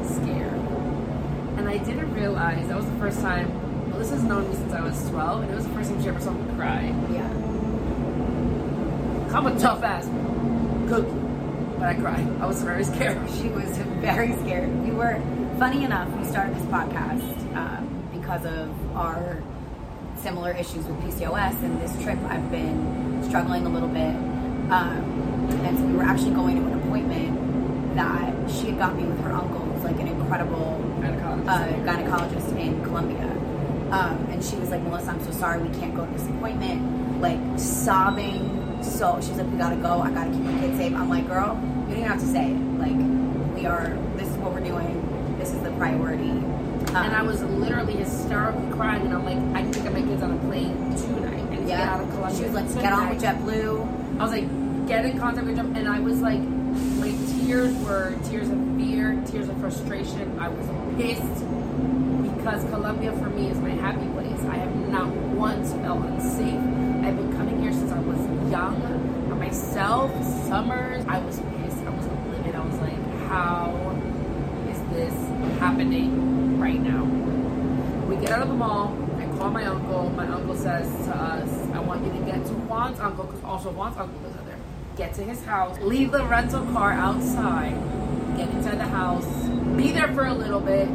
scared, 0.06 0.62
and 1.58 1.68
I 1.68 1.78
didn't 1.78 2.14
realize 2.14 2.68
that 2.68 2.76
was 2.76 2.86
the 2.86 2.98
first 2.98 3.20
time. 3.20 3.61
Melissa's 3.92 4.22
known 4.22 4.48
me 4.48 4.54
since 4.54 4.72
I 4.72 4.80
was 4.80 5.08
12, 5.10 5.42
and 5.42 5.50
it 5.50 5.54
was 5.54 5.66
the 5.66 5.74
first 5.74 5.90
time 5.90 6.02
she 6.02 6.08
ever 6.08 6.20
saw 6.20 6.30
me 6.32 6.54
cry. 6.56 6.94
Yeah. 7.12 7.28
I'm 9.36 9.46
a 9.46 9.58
tough 9.58 9.82
ass 9.82 10.06
cookie, 10.88 11.10
but 11.78 11.88
I 11.88 11.94
cried. 11.94 12.26
I 12.40 12.46
was 12.46 12.62
very 12.62 12.84
scared. 12.84 13.18
She 13.40 13.48
was 13.48 13.76
very 14.00 14.32
scared. 14.36 14.68
We 14.84 14.90
were, 14.92 15.20
funny 15.58 15.84
enough, 15.84 16.08
we 16.18 16.24
started 16.26 16.54
this 16.56 16.64
podcast 16.64 17.56
um, 17.56 18.08
because 18.12 18.44
of 18.44 18.96
our 18.96 19.42
similar 20.18 20.52
issues 20.52 20.84
with 20.86 20.96
PCOS 21.00 21.62
and 21.62 21.80
this 21.80 21.92
trip 22.02 22.18
I've 22.28 22.50
been 22.50 23.22
struggling 23.28 23.66
a 23.66 23.68
little 23.70 23.88
bit. 23.88 24.14
Um, 24.70 25.48
and 25.64 25.78
so 25.78 25.84
we 25.84 25.94
were 25.94 26.04
actually 26.04 26.34
going 26.34 26.56
to 26.56 26.66
an 26.72 26.80
appointment 26.80 27.94
that 27.96 28.50
she 28.50 28.66
had 28.66 28.78
got 28.78 28.96
me 28.96 29.04
with 29.04 29.20
her 29.22 29.32
uncle, 29.32 29.58
who's 29.60 29.84
like 29.84 29.98
an 29.98 30.08
incredible 30.08 30.78
Gynecologist. 31.00 31.48
uh, 31.48 31.66
gynecologist 31.84 32.58
in 32.58 32.82
Colombia. 32.84 33.28
Um, 33.92 34.26
and 34.30 34.42
she 34.42 34.56
was 34.56 34.70
like, 34.70 34.80
Melissa, 34.82 35.10
I'm 35.10 35.22
so 35.22 35.30
sorry 35.32 35.62
we 35.62 35.78
can't 35.78 35.94
go 35.94 36.06
to 36.06 36.12
this 36.12 36.26
appointment. 36.26 37.20
Like 37.20 37.38
sobbing. 37.58 38.82
So 38.82 39.20
she's 39.20 39.36
like, 39.36 39.50
we 39.50 39.58
gotta 39.58 39.76
go. 39.76 40.00
I 40.00 40.10
gotta 40.10 40.30
keep 40.30 40.44
the 40.44 40.58
kids 40.60 40.78
safe. 40.78 40.94
I'm 40.94 41.08
like, 41.08 41.28
girl, 41.28 41.54
you 41.88 41.94
don't 41.94 41.98
even 41.98 42.02
have 42.04 42.20
to 42.20 42.26
say 42.26 42.50
it. 42.50 42.58
Like, 42.78 42.96
we 43.54 43.66
are. 43.66 43.96
This 44.16 44.28
is 44.28 44.36
what 44.38 44.52
we're 44.52 44.60
doing. 44.60 45.36
This 45.38 45.52
is 45.52 45.62
the 45.62 45.70
priority. 45.72 46.30
Um, 46.30 46.96
and 46.96 47.14
I 47.14 47.22
was 47.22 47.42
literally 47.42 47.94
hysterically 47.94 48.70
crying, 48.72 49.02
and 49.02 49.14
I'm 49.14 49.24
like, 49.24 49.38
I 49.56 49.62
can 49.62 49.70
get 49.70 49.92
my 49.92 50.02
kids 50.02 50.22
on 50.22 50.32
a 50.32 50.38
plane 50.38 50.76
tonight 50.96 51.48
and 51.50 51.66
get 51.66 51.80
out 51.80 52.00
of 52.00 52.10
Colombia. 52.10 52.38
She 52.38 52.44
was 52.44 52.54
like, 52.54 52.82
get 52.82 52.92
on 52.92 53.08
with 53.10 53.22
JetBlue. 53.22 54.18
I 54.18 54.22
was 54.22 54.32
like, 54.32 54.88
get 54.88 55.04
in 55.04 55.18
contact 55.18 55.46
with 55.46 55.56
them, 55.56 55.76
and 55.76 55.88
I 55.88 56.00
was 56.00 56.20
like, 56.20 56.40
my 56.40 57.14
tears 57.32 57.74
were 57.84 58.18
tears 58.28 58.48
of 58.48 58.58
fear, 58.76 59.22
tears 59.26 59.48
of 59.48 59.56
frustration. 59.58 60.38
I 60.38 60.48
was 60.48 60.66
pissed 60.96 61.44
because 62.42 62.64
Colombia 62.70 63.12
for 63.12 63.30
me 63.30 63.46
is 63.50 63.58
my 63.58 63.70
happy 63.70 64.04
place. 64.08 64.40
I 64.46 64.56
have 64.56 64.74
not 64.88 65.06
once 65.06 65.72
felt 65.74 66.04
unsafe. 66.04 66.58
I've 67.04 67.16
been 67.16 67.32
coming 67.36 67.62
here 67.62 67.72
since 67.72 67.92
I 67.92 68.00
was 68.00 68.18
young. 68.50 68.80
For 69.28 69.36
myself, 69.36 70.10
summers, 70.48 71.04
I 71.06 71.20
was 71.20 71.36
pissed. 71.36 71.78
I 71.78 71.90
was 71.90 72.04
livid. 72.34 72.56
I 72.56 72.66
was 72.66 72.80
like, 72.80 73.28
how 73.28 73.96
is 74.68 74.80
this 74.92 75.14
happening 75.60 76.58
right 76.58 76.80
now? 76.80 77.04
We 78.08 78.16
get 78.16 78.30
out 78.30 78.42
of 78.42 78.48
the 78.48 78.54
mall. 78.54 78.92
I 79.18 79.26
call 79.38 79.50
my 79.50 79.64
uncle. 79.64 80.10
My 80.10 80.26
uncle 80.26 80.56
says 80.56 80.88
to 81.06 81.16
us, 81.16 81.48
I 81.72 81.78
want 81.78 82.04
you 82.04 82.10
to 82.10 82.26
get 82.26 82.44
to 82.46 82.54
Juan's 82.54 82.98
uncle, 82.98 83.22
because 83.22 83.44
also 83.44 83.70
Juan's 83.70 83.96
uncle 83.96 84.20
lives 84.20 84.36
out 84.36 84.46
there. 84.46 84.58
Get 84.96 85.14
to 85.14 85.22
his 85.22 85.44
house, 85.44 85.78
leave 85.78 86.10
the 86.10 86.24
rental 86.24 86.66
car 86.72 86.92
outside, 86.92 87.78
get 88.36 88.48
inside 88.50 88.80
the 88.80 88.88
house, 88.88 89.26
be 89.76 89.92
there 89.92 90.12
for 90.12 90.26
a 90.26 90.34
little 90.34 90.60
bit, 90.60 90.88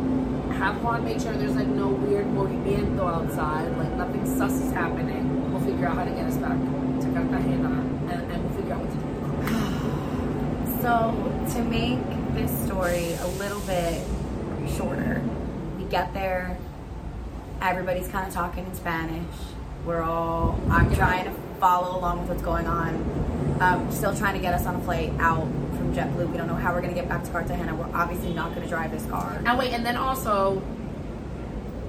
have 0.57 0.81
Juan 0.83 1.05
make 1.05 1.21
sure 1.21 1.33
there's 1.33 1.55
like 1.55 1.67
no 1.67 1.87
weird 1.87 2.25
movimiento 2.25 3.01
outside, 3.01 3.69
like 3.77 3.93
nothing 3.93 4.25
sus 4.25 4.53
is 4.53 4.71
happening. 4.71 5.53
We'll 5.53 5.61
figure 5.61 5.85
out 5.87 5.97
how 5.97 6.05
to 6.05 6.11
get 6.11 6.25
us 6.25 6.37
back 6.37 6.57
to 6.57 7.07
Cartagena, 7.13 7.69
and, 8.09 8.31
and 8.31 8.43
we'll 8.43 8.53
figure 8.57 8.73
out 8.73 8.81
what 8.81 8.91
to 8.91 8.97
do. 8.97 9.83
So, 10.81 11.11
to 11.53 11.63
make 11.63 11.99
this 12.33 12.51
story 12.65 13.13
a 13.13 13.27
little 13.39 13.59
bit 13.61 14.01
shorter, 14.77 15.21
we 15.77 15.83
get 15.85 16.13
there, 16.13 16.57
everybody's 17.61 18.07
kind 18.07 18.27
of 18.27 18.33
talking 18.33 18.65
in 18.65 18.73
Spanish. 18.73 19.35
We're 19.85 20.03
all, 20.03 20.59
I'm 20.69 20.93
trying 20.95 21.25
to 21.25 21.31
follow 21.59 21.97
along 21.97 22.21
with 22.21 22.29
what's 22.29 22.41
going 22.43 22.67
on. 22.67 23.57
Um, 23.59 23.91
still 23.91 24.15
trying 24.15 24.35
to 24.35 24.39
get 24.39 24.53
us 24.53 24.65
on 24.65 24.75
a 24.75 24.81
flight 24.81 25.11
out 25.19 25.47
JetBlue. 25.97 26.29
We 26.31 26.37
don't 26.37 26.47
know 26.47 26.55
how 26.55 26.73
we're 26.73 26.81
going 26.81 26.93
to 26.93 26.99
get 26.99 27.09
back 27.09 27.23
to 27.23 27.31
Cartagena. 27.31 27.73
We're 27.75 27.93
obviously 27.95 28.33
not 28.33 28.51
going 28.51 28.61
to 28.61 28.67
drive 28.69 28.91
this 28.91 29.05
car. 29.07 29.41
And 29.45 29.57
wait, 29.57 29.73
and 29.73 29.83
then 29.85 29.97
also 29.97 30.61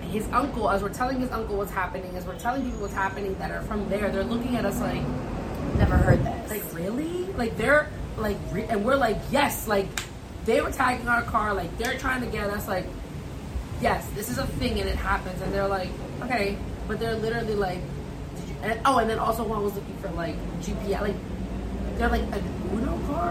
his 0.00 0.26
uncle, 0.32 0.70
as 0.70 0.82
we're 0.82 0.88
telling 0.88 1.20
his 1.20 1.30
uncle 1.30 1.56
what's 1.58 1.70
happening, 1.70 2.16
as 2.16 2.24
we're 2.24 2.38
telling 2.38 2.64
people 2.64 2.80
what's 2.80 2.94
happening 2.94 3.36
that 3.38 3.50
are 3.50 3.60
from 3.62 3.88
there, 3.90 4.10
they're 4.10 4.24
looking 4.24 4.56
at 4.56 4.64
us 4.64 4.80
like, 4.80 5.02
Never 5.76 5.96
heard 5.96 6.24
this. 6.24 6.50
like 6.50 6.62
really? 6.74 7.26
Like 7.34 7.56
they're 7.58 7.90
like, 8.16 8.38
re- 8.50 8.64
and 8.64 8.84
we're 8.84 8.96
like, 8.96 9.18
yes, 9.30 9.68
like 9.68 9.86
they 10.46 10.62
were 10.62 10.72
tagging 10.72 11.06
our 11.06 11.22
car, 11.22 11.52
like 11.52 11.76
they're 11.76 11.98
trying 11.98 12.22
to 12.22 12.26
get 12.26 12.48
us, 12.48 12.66
like, 12.66 12.86
yes, 13.82 14.08
this 14.14 14.30
is 14.30 14.38
a 14.38 14.46
thing 14.46 14.80
and 14.80 14.88
it 14.88 14.96
happens, 14.96 15.40
and 15.42 15.52
they're 15.52 15.68
like, 15.68 15.90
okay, 16.22 16.56
but 16.88 16.98
they're 16.98 17.14
literally 17.16 17.54
like, 17.54 17.80
and, 18.62 18.80
oh, 18.86 18.98
and 18.98 19.10
then 19.10 19.18
also 19.18 19.44
one 19.44 19.62
was 19.62 19.74
looking 19.74 19.96
for 19.98 20.08
like 20.12 20.34
GPS, 20.62 21.02
like 21.02 21.14
they're 21.98 22.08
like 22.08 22.22
an 22.22 22.42
Uno 22.72 22.96
we're 23.08 23.27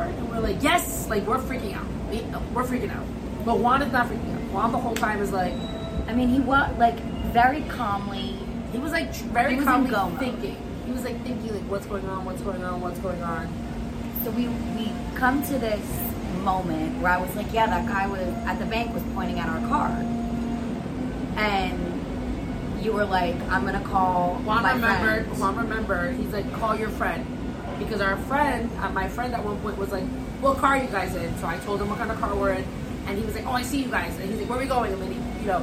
like, 1.10 1.26
like 1.26 1.28
we're 1.28 1.38
freaking 1.44 1.76
out, 1.76 1.86
We- 2.12 2.26
we're 2.54 2.64
freaking 2.64 2.96
out, 2.96 3.06
but 3.46 3.60
Juan 3.60 3.82
is 3.82 3.92
not 3.92 4.08
freaking 4.08 4.34
out. 4.36 4.52
Juan 4.54 4.72
the 4.72 4.78
whole 4.78 4.96
time 4.96 5.22
is 5.22 5.32
like. 5.32 5.54
I 6.08 6.14
mean, 6.14 6.30
he 6.30 6.40
was 6.40 6.72
like 6.78 7.00
very 7.34 7.62
calmly. 7.64 8.36
He 8.72 8.78
was 8.78 8.92
like 8.94 9.14
very 9.14 9.56
was 9.58 9.66
calmly 9.66 9.92
thinking. 10.20 10.56
He 10.86 10.92
was 10.94 11.04
like 11.04 11.22
thinking 11.24 11.54
like 11.54 11.70
what's 11.70 11.86
going 11.86 12.08
on, 12.08 12.24
what's 12.24 12.42
going 12.42 12.64
on, 12.64 12.80
what's 12.80 13.00
going 13.00 13.22
on. 13.24 13.48
So 14.24 14.32
we 14.32 14.48
we 14.48 14.92
come 15.16 15.44
to 15.48 15.58
this 15.60 15.82
moment 16.44 17.02
where 17.02 17.12
I 17.12 17.18
was 17.18 17.36
like, 17.36 17.52
yeah, 17.52 17.66
that 17.68 17.88
guy 17.88 18.08
was 18.08 18.22
at 18.46 18.58
the 18.60 18.66
bank 18.66 18.94
was 18.94 19.04
pointing 19.14 19.40
at 19.40 19.50
our 19.50 19.60
car, 19.68 19.90
and 21.36 22.84
you 22.84 22.94
were 22.94 23.06
like, 23.06 23.36
I'm 23.50 23.66
gonna 23.66 23.84
call 23.84 24.36
Juan 24.46 24.64
my 24.64 24.74
remembered. 24.74 25.26
friend. 25.26 25.40
Juan 25.40 25.56
remembered. 25.58 26.16
He's 26.16 26.32
like, 26.32 26.52
call 26.54 26.76
your 26.78 26.90
friend, 26.90 27.26
because 27.80 28.02
our 28.02 28.18
friend, 28.18 28.70
uh, 28.80 28.90
my 28.90 29.10
friend 29.10 29.34
at 29.34 29.44
one 29.44 29.58
point 29.60 29.78
was 29.78 29.92
like, 29.92 30.06
what 30.41 30.58
car 30.58 30.75
are 30.75 30.84
you 30.84 30.89
guys 30.89 31.15
in? 31.15 31.38
So 31.39 31.48
I 31.48 31.58
told 31.60 31.82
him 31.82 31.89
what 31.89 31.98
kind 31.98 32.12
of 32.12 32.20
car 32.20 32.36
we're 32.36 32.53
in, 32.53 32.65
and 33.08 33.17
he 33.17 33.25
was 33.25 33.36
like, 33.36 33.46
oh, 33.46 33.51
I 33.51 33.63
see 33.63 33.82
you 33.84 33.89
guys, 33.89 34.15
and 34.20 34.29
he's 34.29 34.39
like, 34.39 34.50
where 34.50 34.58
are 34.58 34.62
we 34.62 34.67
going? 34.67 34.94
And 34.94 35.01
then 35.01 35.12
he, 35.12 35.41
you 35.41 35.48
know, 35.48 35.62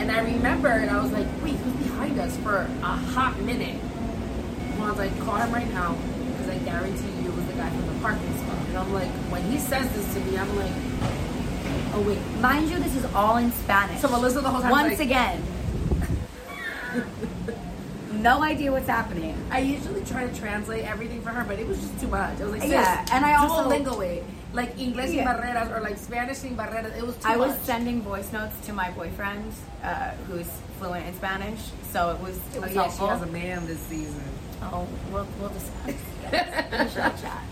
and 0.00 0.10
I 0.10 0.20
remember, 0.20 0.68
and 0.68 0.90
I 0.90 1.02
was 1.02 1.12
like, 1.12 1.26
wait, 1.42 1.56
who's 1.56 1.86
behind 1.86 2.18
us 2.18 2.36
for 2.38 2.56
a 2.56 2.96
hot 3.14 3.38
minute? 3.40 3.76
Juan's 4.76 4.98
like, 4.98 5.16
call 5.20 5.36
him 5.36 5.52
right 5.52 5.70
now, 5.70 5.96
because 6.32 6.48
I 6.48 6.58
guarantee 6.58 7.22
you 7.22 7.30
it 7.30 7.36
was 7.36 7.46
the 7.46 7.52
guy 7.54 7.70
from 7.70 7.86
the 7.86 8.00
parking 8.00 8.38
spot. 8.38 8.58
And 8.68 8.78
I'm 8.78 8.92
like, 8.92 9.10
when 9.30 9.42
he 9.50 9.58
says 9.58 9.88
this 9.94 10.14
to 10.14 10.20
me, 10.20 10.38
I'm 10.38 10.56
like, 10.56 10.72
oh 11.94 12.04
wait. 12.06 12.18
Mind 12.40 12.70
you, 12.70 12.78
this 12.78 12.96
is 12.96 13.04
all 13.14 13.36
in 13.36 13.52
Spanish. 13.52 14.00
So 14.00 14.08
Melissa 14.08 14.40
the 14.40 14.48
whole 14.50 14.62
time 14.62 14.70
Once 14.70 14.98
like, 14.98 15.00
again, 15.00 15.42
no 18.22 18.42
idea 18.42 18.70
what's 18.72 18.88
happening. 18.88 19.34
I 19.50 19.58
usually 19.60 20.04
try 20.04 20.26
to 20.26 20.34
translate 20.38 20.84
everything 20.84 21.20
for 21.22 21.30
her, 21.30 21.44
but 21.44 21.58
it 21.58 21.66
was 21.66 21.78
just 21.78 22.00
too 22.00 22.08
much. 22.08 22.40
I 22.40 22.44
was 22.44 22.52
like, 22.52 22.70
Yeah, 22.70 23.04
and 23.12 23.24
I 23.24 23.34
also- 23.34 23.68
Duolingo 23.68 24.00
it. 24.06 24.24
Like 24.54 24.78
English 24.78 25.06
sin 25.06 25.16
Yeah. 25.16 25.32
barreras 25.32 25.70
or 25.70 25.80
like 25.80 25.96
Spanish 25.96 26.36
sin 26.38 26.54
barreras. 26.56 26.94
It 26.94 27.06
was 27.06 27.16
too 27.16 27.22
I 27.26 27.36
was 27.36 27.56
sending 27.62 28.02
voice 28.02 28.30
notes 28.34 28.54
to 28.66 28.74
my 28.74 28.90
boyfriend, 28.90 29.50
uh, 29.82 30.10
who's 30.28 30.46
fluent 30.78 31.06
in 31.06 31.14
Spanish, 31.14 31.58
so 31.90 32.10
it 32.10 32.20
was 32.20 32.36
it 32.36 32.58
Oh, 32.58 32.60
was 32.60 32.74
yeah, 32.74 32.90
she 32.90 33.04
has 33.04 33.22
a 33.22 33.26
man 33.26 33.66
this 33.66 33.80
season. 33.88 34.22
Oh, 34.62 34.86
we'll, 35.10 35.26
we'll 35.40 35.48
discuss. 35.50 35.94
Yes, 36.32 36.68
finish 36.70 36.94
chat. 36.94 37.42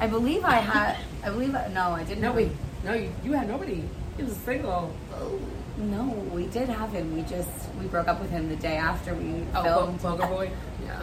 I 0.00 0.06
believe 0.06 0.44
I 0.44 0.56
had. 0.56 0.96
I 1.24 1.30
believe 1.30 1.54
I, 1.56 1.66
no, 1.68 1.90
I 1.90 2.04
didn't. 2.04 2.20
No, 2.22 2.32
wait. 2.32 2.50
No, 2.84 2.92
you, 2.94 3.12
you 3.24 3.32
had 3.32 3.48
nobody. 3.48 3.82
He 4.16 4.22
was 4.22 4.36
single. 4.36 4.92
Oh. 5.12 5.40
No, 5.76 6.04
we 6.32 6.46
did 6.46 6.68
have 6.68 6.92
him. 6.92 7.14
We 7.14 7.22
just 7.22 7.48
we 7.80 7.86
broke 7.86 8.06
up 8.08 8.20
with 8.20 8.30
him 8.30 8.48
the 8.48 8.56
day 8.56 8.76
after 8.76 9.14
we 9.14 9.42
Oh, 9.54 9.62
filmed. 9.62 10.00
Po- 10.00 10.16
Poker 10.16 10.26
Boy? 10.28 10.50
Yeah. 10.84 11.02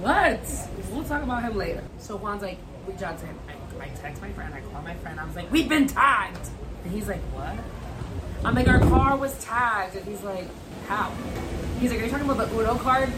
What? 0.00 0.40
We'll 0.92 1.04
talk 1.04 1.22
about 1.22 1.42
him 1.42 1.56
later. 1.56 1.82
So 1.98 2.16
Juan's 2.16 2.42
like, 2.42 2.58
reach 2.86 3.02
out 3.02 3.18
to 3.18 3.26
him. 3.26 3.36
I, 3.48 3.84
I 3.84 3.88
text 3.88 4.22
my 4.22 4.30
friend, 4.32 4.54
I 4.54 4.60
call 4.72 4.82
my 4.82 4.94
friend, 4.94 5.18
I 5.18 5.24
was 5.24 5.34
like, 5.34 5.50
we've 5.50 5.68
been 5.68 5.86
tagged. 5.88 6.48
And 6.84 6.92
he's 6.92 7.08
like, 7.08 7.20
what? 7.34 7.56
I'm 8.44 8.54
like, 8.54 8.68
our 8.68 8.78
car 8.78 9.16
was 9.16 9.36
tagged. 9.44 9.96
And 9.96 10.04
he's 10.06 10.22
like, 10.22 10.46
how? 10.86 11.12
He's 11.80 11.90
like, 11.90 12.00
are 12.00 12.04
you 12.04 12.10
talking 12.10 12.30
about 12.30 12.48
the 12.48 12.56
Uno 12.56 12.76
card? 12.76 13.10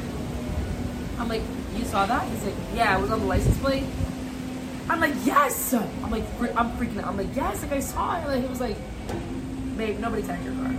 I'm 1.18 1.28
like, 1.28 1.42
you 1.76 1.84
saw 1.84 2.06
that? 2.06 2.26
He's 2.28 2.44
like, 2.44 2.54
yeah, 2.74 2.96
it 2.98 3.02
was 3.02 3.10
on 3.10 3.20
the 3.20 3.26
license 3.26 3.58
plate. 3.58 3.84
I'm 4.88 5.00
like, 5.00 5.14
yes. 5.24 5.74
I'm 5.74 6.10
like, 6.10 6.24
I'm 6.56 6.70
freaking 6.78 6.98
out. 6.98 7.08
I'm 7.08 7.16
like, 7.18 7.36
yes, 7.36 7.62
like 7.62 7.72
I 7.72 7.80
saw 7.80 8.18
it. 8.22 8.26
Like, 8.26 8.42
he 8.42 8.48
was 8.48 8.60
like, 8.60 8.76
babe, 9.76 9.98
nobody 9.98 10.22
tagged 10.22 10.44
your 10.44 10.54
car. 10.54 10.74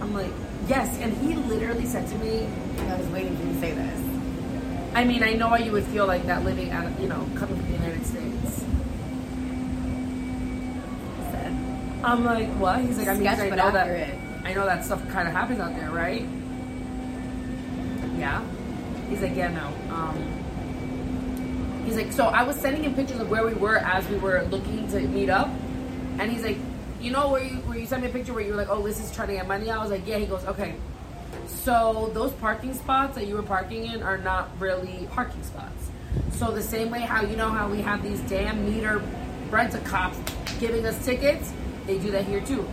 I'm 0.00 0.14
like, 0.14 0.30
yes. 0.68 0.98
And 0.98 1.12
he 1.18 1.34
literally 1.34 1.86
said 1.86 2.06
to 2.08 2.14
me, 2.18 2.46
I 2.78 2.96
was 2.96 3.06
waiting 3.08 3.36
for 3.36 3.44
you 3.44 3.52
to 3.52 3.60
say 3.60 3.72
this. 3.72 4.00
I 4.94 5.04
mean, 5.04 5.22
I 5.22 5.34
know 5.34 5.48
how 5.48 5.56
you 5.56 5.72
would 5.72 5.84
feel 5.84 6.06
like 6.06 6.24
that 6.26 6.44
living 6.44 6.70
out 6.70 6.86
of, 6.86 6.98
you 7.00 7.08
know, 7.08 7.26
coming 7.34 7.56
from 7.56 7.66
the 7.66 7.78
United 7.78 8.06
States. 8.06 8.64
I'm 12.02 12.24
like, 12.24 12.48
what? 12.54 12.80
He's 12.80 12.96
like, 12.98 13.08
I 13.08 13.14
mean, 13.14 13.22
Sketch, 13.22 13.52
I 13.52 13.56
know 13.56 13.70
that. 13.72 14.14
I 14.44 14.54
know 14.54 14.64
that 14.64 14.84
stuff 14.84 15.06
kind 15.08 15.28
of 15.28 15.34
happens 15.34 15.60
out 15.60 15.74
there, 15.74 15.90
right? 15.90 16.22
Yeah. 18.16 18.42
He's 19.10 19.20
like, 19.20 19.34
yeah, 19.36 19.48
no. 19.48 19.94
Um, 19.94 21.82
he's 21.84 21.96
like, 21.96 22.12
so 22.12 22.26
I 22.26 22.44
was 22.44 22.56
sending 22.56 22.84
him 22.84 22.94
pictures 22.94 23.20
of 23.20 23.28
where 23.30 23.44
we 23.44 23.54
were 23.54 23.78
as 23.78 24.08
we 24.08 24.16
were 24.16 24.42
looking 24.44 24.88
to 24.88 25.00
meet 25.00 25.28
up, 25.28 25.48
and 26.18 26.30
he's 26.30 26.42
like, 26.42 26.58
you 27.00 27.10
know 27.10 27.28
where 27.28 27.42
you 27.42 27.56
where 27.60 27.78
you 27.78 27.86
sent 27.86 28.02
me 28.02 28.08
a 28.08 28.12
picture 28.12 28.32
where 28.32 28.42
you 28.42 28.50
were 28.50 28.56
like, 28.56 28.68
oh, 28.68 28.80
Liz 28.80 29.00
is 29.00 29.14
trying 29.14 29.28
to 29.28 29.34
get 29.34 29.46
money. 29.46 29.70
I 29.70 29.78
was 29.78 29.90
like, 29.90 30.06
yeah. 30.06 30.18
He 30.18 30.26
goes, 30.26 30.44
okay. 30.44 30.74
So 31.46 32.10
those 32.14 32.32
parking 32.32 32.74
spots 32.74 33.14
that 33.14 33.26
you 33.26 33.34
were 33.34 33.42
parking 33.42 33.86
in 33.86 34.02
are 34.02 34.18
not 34.18 34.48
really 34.58 35.08
parking 35.12 35.42
spots. 35.42 35.90
So 36.32 36.50
the 36.50 36.62
same 36.62 36.90
way 36.90 37.00
how 37.00 37.22
you 37.22 37.36
know 37.36 37.50
how 37.50 37.68
we 37.68 37.82
have 37.82 38.02
these 38.02 38.20
damn 38.22 38.64
meter 38.64 39.02
rent 39.50 39.74
a 39.74 39.78
cops 39.80 40.18
giving 40.60 40.84
us 40.86 41.04
tickets, 41.04 41.52
they 41.86 41.98
do 41.98 42.10
that 42.10 42.24
here 42.24 42.40
too. 42.40 42.68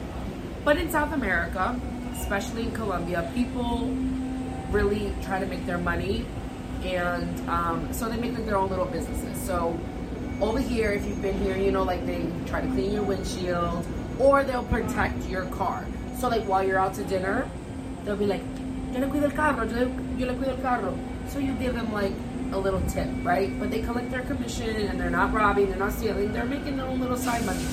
But 0.63 0.77
in 0.77 0.89
South 0.89 1.13
America, 1.13 1.79
especially 2.20 2.63
in 2.63 2.72
Colombia, 2.72 3.29
people 3.36 3.96
really 4.72 5.13
try 5.24 5.39
to 5.39 5.46
make 5.46 5.65
their 5.65 5.77
money, 5.77 6.25
and 6.84 7.50
um, 7.50 7.94
so 7.94 8.10
they 8.10 8.17
make 8.17 8.34
like 8.34 8.46
their 8.46 8.58
own 8.58 8.70
little 8.70 8.86
businesses. 8.86 9.39
So 9.41 9.79
over 10.41 10.60
here, 10.60 10.91
if 10.91 11.05
you've 11.05 11.22
been 11.22 11.39
here, 11.39 11.55
you 11.55 11.72
know, 11.72 11.84
like 11.84 12.05
they 12.05 12.27
try 12.46 12.62
to 12.62 12.67
clean 12.67 12.91
your 12.91 13.03
windshield, 13.03 13.86
or 14.19 14.43
they'll 14.43 14.63
protect 14.63 15.25
your 15.27 15.45
car. 15.45 15.86
So 16.19 16.27
like 16.27 16.43
while 16.43 16.63
you're 16.63 16.79
out 16.79 16.93
to 16.95 17.03
dinner, 17.03 17.50
they'll 18.03 18.15
be 18.15 18.25
like, 18.25 18.41
"Yo 18.93 19.00
le 19.00 19.07
cuido 19.07 19.24
el 19.24 19.31
carro, 19.31 19.65
yo 19.65 20.25
le, 20.25 20.34
cuido 20.34 20.50
el 20.50 20.62
carro." 20.62 20.98
So 21.27 21.39
you 21.39 21.53
give 21.55 21.74
them 21.74 21.91
like 21.91 22.13
a 22.51 22.57
little 22.57 22.81
tip, 22.81 23.10
right? 23.24 23.57
But 23.60 23.72
they 23.72 23.81
collect 23.81 24.12
their 24.12 24.22
commission, 24.22 24.88
and 24.88 25.00
they're 25.00 25.10
not 25.10 25.34
robbing, 25.34 25.69
they're 25.69 25.79
not 25.79 25.93
stealing, 25.93 26.31
they're 26.31 26.45
making 26.45 26.77
their 26.77 26.86
own 26.86 27.00
little 27.00 27.17
side 27.17 27.45
money. 27.45 27.65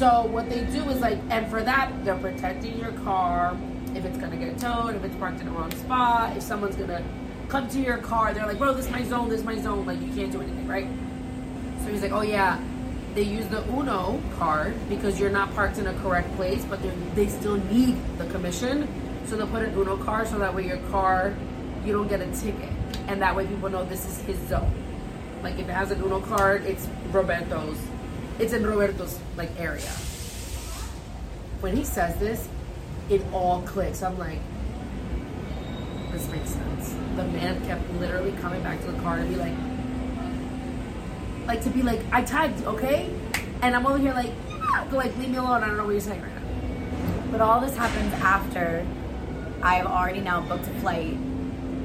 So 0.00 0.26
what 0.26 0.48
they 0.48 0.64
do 0.64 0.88
is 0.90 1.00
like, 1.00 1.18
and 1.30 1.48
for 1.50 1.62
that, 1.62 1.92
they're 2.04 2.16
protecting 2.16 2.78
your 2.78 2.92
car. 3.04 3.56
If 3.94 4.04
it's 4.04 4.16
gonna 4.18 4.36
get 4.36 4.58
towed, 4.58 4.94
if 4.94 5.04
it's 5.04 5.16
parked 5.16 5.40
in 5.40 5.46
the 5.46 5.52
wrong 5.52 5.72
spot, 5.72 6.36
if 6.36 6.42
someone's 6.42 6.76
gonna 6.76 7.02
come 7.48 7.68
to 7.68 7.80
your 7.80 7.98
car, 7.98 8.32
they're 8.32 8.46
like, 8.46 8.58
bro, 8.58 8.72
this 8.72 8.86
is 8.86 8.92
my 8.92 9.02
zone, 9.02 9.28
this 9.28 9.40
is 9.40 9.44
my 9.44 9.58
zone. 9.58 9.84
Like 9.84 10.00
you 10.00 10.12
can't 10.14 10.30
do 10.30 10.40
anything, 10.40 10.68
right? 10.68 10.86
So 11.82 11.90
he's 11.90 12.02
like, 12.02 12.12
oh 12.12 12.22
yeah, 12.22 12.58
they 13.14 13.22
use 13.22 13.46
the 13.48 13.62
Uno 13.72 14.20
card 14.38 14.74
because 14.88 15.18
you're 15.18 15.30
not 15.30 15.52
parked 15.54 15.78
in 15.78 15.86
a 15.86 15.94
correct 15.94 16.34
place, 16.36 16.64
but 16.64 16.80
they 17.14 17.28
still 17.28 17.56
need 17.56 17.96
the 18.18 18.26
commission. 18.26 18.88
So 19.26 19.36
they'll 19.36 19.46
put 19.46 19.62
an 19.62 19.74
Uno 19.74 19.96
card 19.96 20.28
so 20.28 20.38
that 20.38 20.54
way 20.54 20.66
your 20.66 20.78
car, 20.90 21.34
you 21.84 21.92
don't 21.92 22.08
get 22.08 22.20
a 22.20 22.30
ticket, 22.40 22.70
and 23.06 23.20
that 23.22 23.34
way 23.34 23.46
people 23.46 23.68
know 23.68 23.84
this 23.84 24.06
is 24.06 24.18
his 24.22 24.38
zone. 24.48 24.72
Like 25.42 25.58
if 25.58 25.68
it 25.68 25.72
has 25.72 25.90
an 25.90 26.02
Uno 26.02 26.20
card, 26.20 26.64
it's 26.64 26.86
Roberto's. 27.10 27.78
It's 28.38 28.52
in 28.52 28.66
Roberto's 28.66 29.18
like 29.36 29.50
area. 29.58 29.90
When 31.60 31.76
he 31.76 31.84
says 31.84 32.18
this, 32.18 32.48
it 33.08 33.22
all 33.32 33.62
clicks. 33.62 34.02
I'm 34.02 34.18
like, 34.18 34.38
this 36.12 36.28
makes 36.28 36.50
sense. 36.50 36.94
The 37.16 37.24
man 37.24 37.64
kept 37.66 37.88
literally 37.94 38.32
coming 38.40 38.62
back 38.62 38.80
to 38.80 38.90
the 38.90 39.00
car 39.00 39.18
to 39.18 39.24
be 39.24 39.36
like, 39.36 39.54
like 41.50 41.64
to 41.64 41.70
be 41.70 41.82
like, 41.82 42.00
I 42.12 42.22
tagged, 42.22 42.64
okay? 42.64 43.10
And 43.62 43.74
I'm 43.74 43.84
over 43.84 43.98
here 43.98 44.14
like, 44.14 44.30
ah, 44.50 44.86
like 44.92 45.16
leave 45.18 45.30
me 45.30 45.36
alone. 45.36 45.64
I 45.64 45.66
don't 45.66 45.76
know 45.76 45.84
what 45.84 45.90
you're 45.90 46.00
saying 46.00 46.22
right 46.22 46.32
now. 46.32 47.32
But 47.32 47.40
all 47.40 47.60
this 47.60 47.76
happens 47.76 48.12
after 48.14 48.86
I 49.60 49.74
have 49.74 49.86
already 49.86 50.20
now 50.20 50.42
booked 50.42 50.68
a 50.68 50.74
flight 50.80 51.16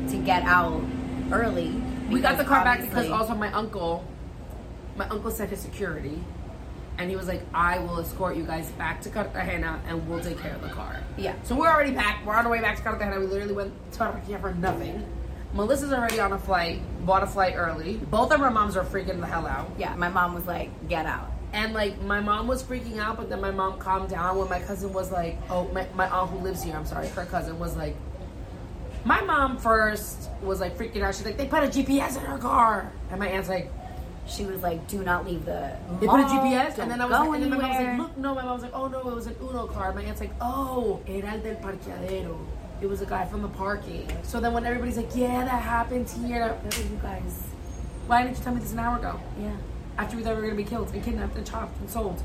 to 0.10 0.18
get 0.18 0.44
out 0.44 0.84
early. 1.32 1.82
We 2.12 2.22
got 2.22 2.38
the 2.38 2.44
car 2.44 2.64
back 2.64 2.82
because 2.82 3.10
also 3.10 3.34
my 3.34 3.52
uncle, 3.54 4.06
my 4.96 5.08
uncle 5.10 5.32
sent 5.32 5.50
his 5.50 5.62
security, 5.62 6.24
and 7.00 7.10
he 7.10 7.16
was 7.16 7.28
like, 7.28 7.42
"I 7.52 7.80
will 7.80 8.00
escort 8.00 8.38
you 8.38 8.44
guys 8.44 8.70
back 8.74 9.02
to 9.02 9.10
Cartagena, 9.10 9.82
and 9.88 10.08
we'll 10.08 10.24
take 10.24 10.38
care 10.40 10.54
of 10.54 10.62
the 10.62 10.70
car." 10.70 11.02
Yeah. 11.18 11.34
So 11.44 11.56
we're 11.56 11.72
already 11.72 11.92
back. 11.92 12.24
We're 12.24 12.36
on 12.36 12.46
our 12.46 12.52
way 12.52 12.62
back 12.62 12.76
to 12.78 12.84
Cartagena. 12.84 13.20
We 13.20 13.26
literally 13.26 13.56
went 13.56 13.74
to 13.94 13.98
Cartagena 13.98 14.40
for 14.40 14.54
nothing. 14.54 15.04
Melissa's 15.56 15.94
already 15.94 16.20
on 16.20 16.34
a 16.34 16.38
flight. 16.38 16.82
Bought 17.06 17.24
a 17.24 17.28
flight 17.28 17.54
early. 17.56 17.96
Both 17.98 18.32
of 18.32 18.42
our 18.42 18.52
moms 18.52 18.76
are 18.76 18.84
freaking 18.84 19.22
the 19.22 19.26
hell 19.28 19.48
out. 19.48 19.72
Yeah, 19.78 19.96
my 19.96 20.10
mom 20.10 20.36
was 20.36 20.46
like, 20.46 20.70
"Get 20.90 21.06
out." 21.06 21.32
And 21.54 21.74
like 21.74 22.02
my 22.02 22.20
mom 22.20 22.48
was 22.48 22.62
freaking 22.62 23.00
out, 23.00 23.16
but 23.18 23.30
then 23.30 23.40
my 23.40 23.52
mom 23.52 23.80
calmed 23.80 24.10
down 24.10 24.38
when 24.38 24.50
my 24.50 24.60
cousin 24.60 24.92
was 24.92 25.12
like, 25.12 25.38
"Oh, 25.50 25.68
my, 25.72 25.88
my 25.96 26.10
aunt 26.10 26.30
who 26.32 26.40
lives 26.40 26.62
here, 26.62 26.76
I'm 26.76 26.86
sorry, 26.86 27.08
her 27.08 27.26
cousin 27.26 27.58
was 27.58 27.76
like." 27.78 27.96
My 29.06 29.22
mom 29.22 29.58
first 29.58 30.30
was 30.42 30.60
like 30.60 30.78
freaking 30.78 31.04
out. 31.04 31.16
She's 31.16 31.26
like, 31.26 31.38
"They 31.38 31.48
put 31.48 31.64
a 31.64 31.68
GPS 31.68 32.18
in 32.18 32.24
her 32.26 32.38
car," 32.38 32.92
and 33.10 33.20
my 33.20 33.28
aunt's 33.28 33.48
like, 33.50 33.72
She 34.28 34.44
was 34.44 34.62
like, 34.64 34.88
"Do 34.88 35.04
not 35.04 35.26
leave 35.26 35.46
the." 35.46 35.72
They 36.02 36.08
put 36.08 36.20
a 36.20 36.24
GPS, 36.24 36.80
and 36.80 36.90
then 36.90 37.00
I 37.00 37.06
was 37.06 37.12
like, 37.30 37.34
and 37.36 37.44
then 37.44 37.50
my 37.52 37.58
mom 37.58 37.70
was 37.70 37.86
like, 37.86 37.98
look, 38.00 38.18
no, 38.18 38.34
my 38.36 38.42
mom 38.44 38.54
was 38.56 38.64
like, 38.64 38.74
oh 38.74 38.88
no, 38.88 39.00
it 39.10 39.16
was 39.16 39.28
an 39.28 39.36
Uno 39.40 39.68
car. 39.68 39.94
My 39.94 40.02
aunt's 40.02 40.20
like, 40.20 40.34
oh, 40.42 41.00
era 41.08 41.30
el 41.34 41.40
del 41.40 41.56
parqueadero. 41.58 42.36
It 42.86 42.88
was 42.88 43.02
a 43.02 43.08
guy 43.08 43.26
from 43.26 43.42
the 43.42 43.48
parking. 43.48 44.08
So 44.22 44.40
then 44.40 44.54
when 44.54 44.64
everybody's 44.64 44.96
like, 44.96 45.10
yeah, 45.16 45.44
that 45.44 45.64
happened 45.64 46.08
here. 46.08 46.50
Where 46.50 46.84
were 46.84 46.94
you 46.94 47.00
guys? 47.02 47.42
Why 48.06 48.22
didn't 48.22 48.38
you 48.38 48.44
tell 48.44 48.54
me 48.54 48.62
this 48.62 48.74
an 48.74 48.78
hour 48.78 49.00
ago? 49.00 49.20
Yeah. 49.42 49.56
After 49.98 50.16
we 50.16 50.22
thought 50.22 50.36
we 50.36 50.42
were 50.44 50.48
gonna 50.50 50.56
be 50.56 50.66
killed 50.66 50.94
and 50.94 51.04
kidnapped 51.04 51.36
and 51.36 51.48
chopped 51.48 51.80
and 51.80 51.90
sold. 51.90 52.22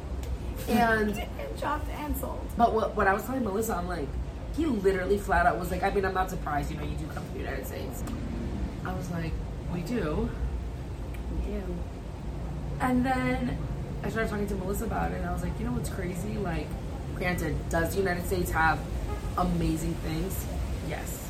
And 0.69 1.17
and 1.19 1.59
chopped 1.59 1.88
and 1.88 2.14
sold. 2.14 2.47
but 2.59 2.75
what, 2.75 2.95
what 2.95 3.07
I 3.07 3.14
was 3.14 3.25
telling 3.25 3.43
Melissa, 3.43 3.75
I'm 3.75 3.88
like, 3.88 4.07
he 4.55 4.67
literally 4.67 5.17
flat 5.17 5.47
out 5.47 5.59
was 5.59 5.71
like, 5.71 5.83
I 5.83 5.88
mean, 5.88 6.05
I'm 6.05 6.12
not 6.12 6.29
surprised. 6.29 6.71
You 6.71 6.76
know, 6.76 6.85
you 6.85 6.97
do 6.97 7.07
come 7.07 7.25
to 7.25 7.33
the 7.33 7.38
United 7.38 7.67
States. 7.67 8.05
I 8.85 8.93
was 8.93 9.11
like, 9.12 9.33
we 9.73 9.81
do. 9.81 10.29
We 11.38 11.52
do. 11.52 11.62
And 12.81 13.07
then 13.07 13.57
I 14.05 14.11
started 14.11 14.29
talking 14.29 14.47
to 14.49 14.57
Melissa 14.57 14.85
about 14.85 15.12
it, 15.12 15.21
and 15.21 15.26
I 15.26 15.33
was 15.33 15.43
like, 15.43 15.59
you 15.59 15.64
know 15.64 15.73
what's 15.73 15.88
crazy? 15.88 16.37
Like, 16.37 16.67
granted, 17.17 17.57
does 17.71 17.95
the 17.95 18.00
United 18.02 18.26
States 18.26 18.50
have 18.50 18.79
amazing 19.40 19.94
things? 19.94 20.47
Yes. 20.88 21.28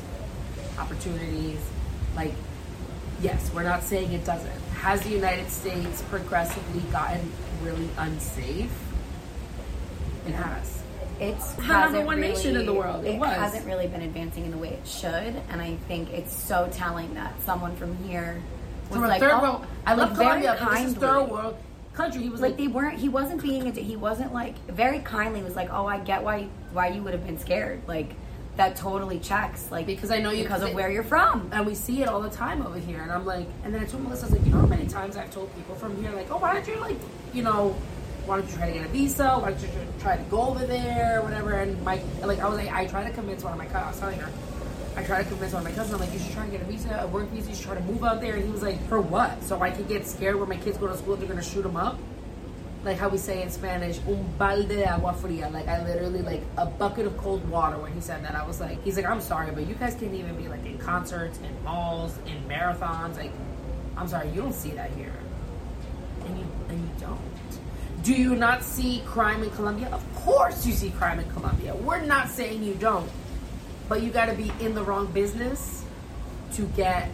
Opportunities. 0.77 1.59
Like, 2.15 2.33
yes, 3.21 3.51
we're 3.53 3.63
not 3.63 3.83
saying 3.83 4.11
it 4.11 4.25
doesn't. 4.25 4.51
Has 4.81 5.01
the 5.01 5.09
United 5.09 5.49
States 5.49 6.01
progressively 6.09 6.81
gotten 6.91 7.31
really 7.63 7.89
unsafe? 7.97 8.71
It 10.27 10.33
has. 10.33 10.83
It's 11.19 11.53
The 11.53 11.61
number 11.61 11.73
hasn't 11.73 12.05
one 12.05 12.19
nation 12.19 12.55
in 12.55 12.65
the 12.65 12.73
world. 12.73 13.05
It 13.05 13.15
It, 13.15 13.19
was. 13.19 13.29
hasn't 13.35 13.65
really 13.65 13.87
been 13.87 14.01
advancing 14.01 14.45
in 14.45 14.51
the 14.51 14.57
way 14.57 14.69
it 14.69 14.87
should, 14.87 15.35
and 15.49 15.61
I 15.61 15.75
think 15.87 16.11
it's 16.11 16.35
so 16.35 16.67
telling 16.71 17.13
that 17.13 17.39
someone 17.43 17.75
from 17.75 17.95
here 18.03 18.41
was 18.89 18.99
From 18.99 19.07
like, 19.07 19.19
third 19.19 19.31
oh, 19.33 19.41
world, 19.41 19.65
I 19.85 19.93
love 19.93 20.09
like, 20.09 20.17
very 20.17 20.41
Colombia, 20.41 20.57
but 20.59 20.71
this 20.71 20.87
is 20.91 20.95
third 20.95 21.29
world 21.29 21.57
country. 21.93 22.21
He 22.21 22.29
was 22.29 22.41
Like 22.41 22.51
like, 22.51 22.57
they 22.57 22.67
weren't. 22.67 22.97
He 22.99 23.09
wasn't 23.09 23.41
being. 23.41 23.67
a- 23.67 23.71
He 23.71 23.95
wasn't 23.95 24.33
like 24.33 24.55
very 24.67 24.99
kindly. 24.99 25.41
Was 25.43 25.55
like, 25.55 25.69
oh, 25.71 25.85
I 25.85 25.99
get 25.99 26.23
why 26.23 26.47
why 26.73 26.87
you 26.89 27.01
would 27.03 27.13
have 27.13 27.25
been 27.25 27.37
scared. 27.39 27.81
Like 27.87 28.13
that 28.57 28.75
totally 28.75 29.17
checks. 29.19 29.71
Like 29.71 29.85
Because 29.85 30.11
I 30.11 30.19
know 30.19 30.31
you- 30.31 30.43
because 30.43 30.61
of 30.63 30.73
where 30.73 30.91
you're 30.91 31.03
from. 31.03 31.49
and 31.53 31.65
we 31.65 31.73
see 31.75 32.01
it 32.03 32.07
all 32.09 32.21
the 32.21 32.29
time 32.29 32.65
over 32.65 32.77
here. 32.79 33.01
And 33.01 33.11
I'm 33.11 33.25
like, 33.25 33.47
and 33.63 33.73
then 33.73 33.81
I 33.81 33.85
told 33.85 34.03
Melissa, 34.03 34.25
I 34.25 34.29
was 34.29 34.37
like, 34.37 34.45
you 34.45 34.51
know 34.53 34.59
how 34.61 34.67
many 34.67 34.87
times 34.87 35.15
I've 35.17 35.31
told 35.33 35.53
people 35.55 35.75
from 35.75 35.95
here, 36.01 36.11
like, 36.11 36.29
oh, 36.31 36.37
why 36.37 36.53
don't 36.53 36.67
you 36.67 36.75
like, 36.79 36.97
you 37.33 37.43
know, 37.43 37.75
why 38.25 38.37
don't 38.37 38.49
you 38.49 38.55
try 38.57 38.67
to 38.67 38.73
get 38.73 38.85
a 38.85 38.89
visa? 38.89 39.29
Why 39.39 39.51
don't 39.51 39.61
you 39.61 39.69
try 39.99 40.17
to 40.17 40.23
go 40.23 40.41
over 40.41 40.65
there, 40.65 41.21
whatever? 41.23 41.53
And 41.53 41.81
my, 41.83 42.01
like, 42.23 42.39
I 42.39 42.47
was 42.49 42.57
like, 42.57 42.71
I 42.71 42.85
try 42.85 43.03
to 43.05 43.09
convince 43.11 43.43
one 43.43 43.53
of 43.53 43.57
my 43.57 43.65
cousins. 43.65 43.83
I 43.85 43.89
was 43.89 43.99
telling 43.99 44.19
her, 44.19 44.29
I 44.95 45.03
try 45.03 45.23
to 45.23 45.27
convince 45.27 45.53
one 45.53 45.65
of 45.65 45.69
my 45.69 45.75
cousins. 45.75 45.93
I'm 45.93 45.99
like, 45.99 46.11
you 46.13 46.19
should 46.19 46.33
try 46.33 46.45
to 46.45 46.51
get 46.51 46.61
a 46.61 46.65
visa, 46.65 46.99
a 47.01 47.07
work 47.07 47.29
visa. 47.29 47.49
You 47.49 47.55
should 47.55 47.65
try 47.65 47.75
to 47.75 47.81
move 47.81 48.03
out 48.03 48.19
there. 48.19 48.35
And 48.35 48.43
he 48.43 48.51
was 48.51 48.61
like, 48.61 48.85
for 48.87 48.99
what? 48.99 49.41
So 49.43 49.61
I 49.61 49.71
could 49.71 49.87
get 49.87 50.05
scared 50.05 50.35
when 50.35 50.49
my 50.49 50.57
kids 50.57 50.77
go 50.77 50.87
to 50.87 50.97
school, 50.97 51.15
they're 51.15 51.27
gonna 51.27 51.41
shoot 51.41 51.61
them 51.61 51.77
up. 51.77 51.97
Like 52.83 52.97
how 52.97 53.09
we 53.09 53.17
say 53.17 53.43
in 53.43 53.51
Spanish, 53.51 53.99
un 54.07 54.33
balde 54.37 54.67
de 54.67 54.85
agua 54.85 55.13
fria. 55.13 55.49
Like 55.49 55.67
I 55.67 55.85
literally 55.85 56.21
like 56.21 56.41
a 56.57 56.65
bucket 56.65 57.05
of 57.05 57.15
cold 57.17 57.47
water. 57.47 57.77
When 57.77 57.93
he 57.93 58.01
said 58.01 58.25
that, 58.25 58.35
I 58.35 58.45
was 58.45 58.59
like, 58.59 58.83
he's 58.83 58.95
like, 58.95 59.05
I'm 59.05 59.21
sorry, 59.21 59.51
but 59.51 59.67
you 59.67 59.75
guys 59.75 59.93
can't 59.95 60.13
even 60.13 60.35
be 60.35 60.47
like 60.47 60.65
in 60.65 60.77
concerts, 60.79 61.37
in 61.39 61.63
malls, 61.63 62.17
in 62.25 62.43
marathons. 62.49 63.17
Like, 63.17 63.31
I'm 63.95 64.07
sorry, 64.07 64.29
you 64.29 64.41
don't 64.41 64.53
see 64.53 64.71
that 64.71 64.89
here, 64.91 65.13
and 66.25 66.39
you 66.39 66.45
and 66.69 66.81
you 66.81 66.89
don't. 66.99 67.19
Do 68.03 68.13
you 68.13 68.35
not 68.35 68.63
see 68.63 69.03
crime 69.05 69.43
in 69.43 69.51
Colombia? 69.51 69.87
Of 69.91 70.03
course 70.15 70.65
you 70.65 70.73
see 70.73 70.89
crime 70.89 71.19
in 71.19 71.29
Colombia. 71.31 71.75
We're 71.75 72.01
not 72.01 72.29
saying 72.29 72.63
you 72.63 72.73
don't. 72.73 73.07
But 73.91 74.01
you 74.03 74.09
got 74.09 74.27
to 74.27 74.33
be 74.33 74.49
in 74.61 74.73
the 74.73 74.81
wrong 74.81 75.11
business 75.11 75.83
to 76.53 76.61
get, 76.77 77.09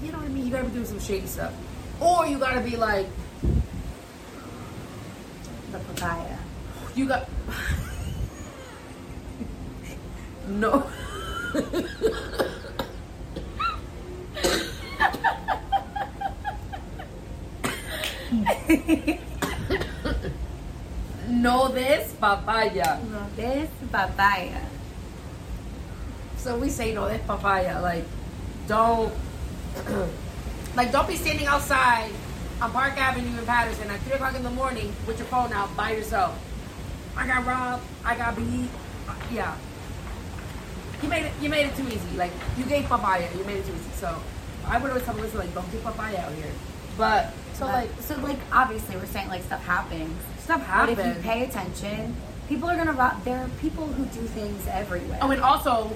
you- 0.00 0.12
know 0.12 0.18
what 0.18 0.26
I 0.26 0.28
mean? 0.28 0.46
You 0.46 0.52
got 0.52 0.58
to 0.58 0.66
be 0.66 0.74
doing 0.74 0.86
some 0.86 1.00
shady 1.00 1.26
stuff. 1.26 1.52
Or 1.98 2.24
you 2.24 2.38
got 2.38 2.54
to 2.54 2.60
be 2.60 2.76
like, 2.76 3.08
The 5.72 5.80
papaya. 5.80 6.38
you 6.94 7.08
got. 7.08 7.28
no. 10.48 10.88
no 21.28 21.68
this 21.72 22.12
papaya. 22.20 23.00
No, 23.10 23.26
this 23.34 23.68
papaya. 23.90 24.69
So 26.42 26.56
we 26.56 26.70
say 26.70 26.94
no 26.94 27.06
this 27.08 27.20
papaya. 27.26 27.80
Like, 27.80 28.04
don't. 28.66 29.12
like, 30.76 30.90
don't 30.90 31.06
be 31.06 31.16
standing 31.16 31.46
outside 31.46 32.10
on 32.62 32.70
Park 32.72 32.96
Avenue 32.98 33.38
in 33.38 33.46
Paterson 33.46 33.90
at 33.90 34.00
3 34.00 34.14
o'clock 34.14 34.34
in 34.34 34.42
the 34.42 34.50
morning 34.50 34.92
with 35.06 35.18
your 35.18 35.26
phone 35.28 35.52
out 35.52 35.74
by 35.76 35.92
yourself. 35.92 36.38
I 37.16 37.26
got 37.26 37.44
robbed. 37.46 37.82
I 38.04 38.16
got 38.16 38.36
beat. 38.36 38.68
Uh, 39.08 39.14
yeah. 39.32 39.56
You 41.02 41.08
made 41.08 41.26
it. 41.26 41.32
You 41.40 41.48
made 41.50 41.66
it 41.66 41.76
too 41.76 41.86
easy. 41.88 42.16
Like 42.16 42.32
you 42.56 42.64
gave 42.64 42.84
papaya. 42.86 43.28
You 43.36 43.44
made 43.44 43.58
it 43.58 43.66
too 43.66 43.74
easy. 43.74 43.90
So 43.96 44.16
I 44.66 44.78
would 44.78 44.90
always 44.90 45.04
tell 45.04 45.14
Melissa 45.14 45.38
like, 45.38 45.52
don't 45.54 45.70
give 45.72 45.82
papaya 45.82 46.18
out 46.18 46.32
here. 46.32 46.52
But 46.96 47.32
so 47.54 47.66
But- 47.66 47.72
like 47.74 47.90
so 48.00 48.16
like 48.20 48.38
obviously 48.52 48.96
we're 48.96 49.06
saying 49.06 49.28
like 49.28 49.42
stuff 49.42 49.62
happens. 49.64 50.16
stuff 50.42 50.60
But 50.60 50.66
happens. 50.66 50.98
if 50.98 51.16
you 51.16 51.22
pay 51.22 51.44
attention, 51.44 52.16
people 52.48 52.68
are 52.68 52.76
gonna 52.76 52.92
rob. 52.92 53.22
There 53.24 53.38
are 53.38 53.48
people 53.60 53.86
who 53.86 54.04
do 54.06 54.26
things 54.28 54.66
everywhere. 54.68 55.18
Oh, 55.22 55.30
and 55.30 55.40
also, 55.42 55.90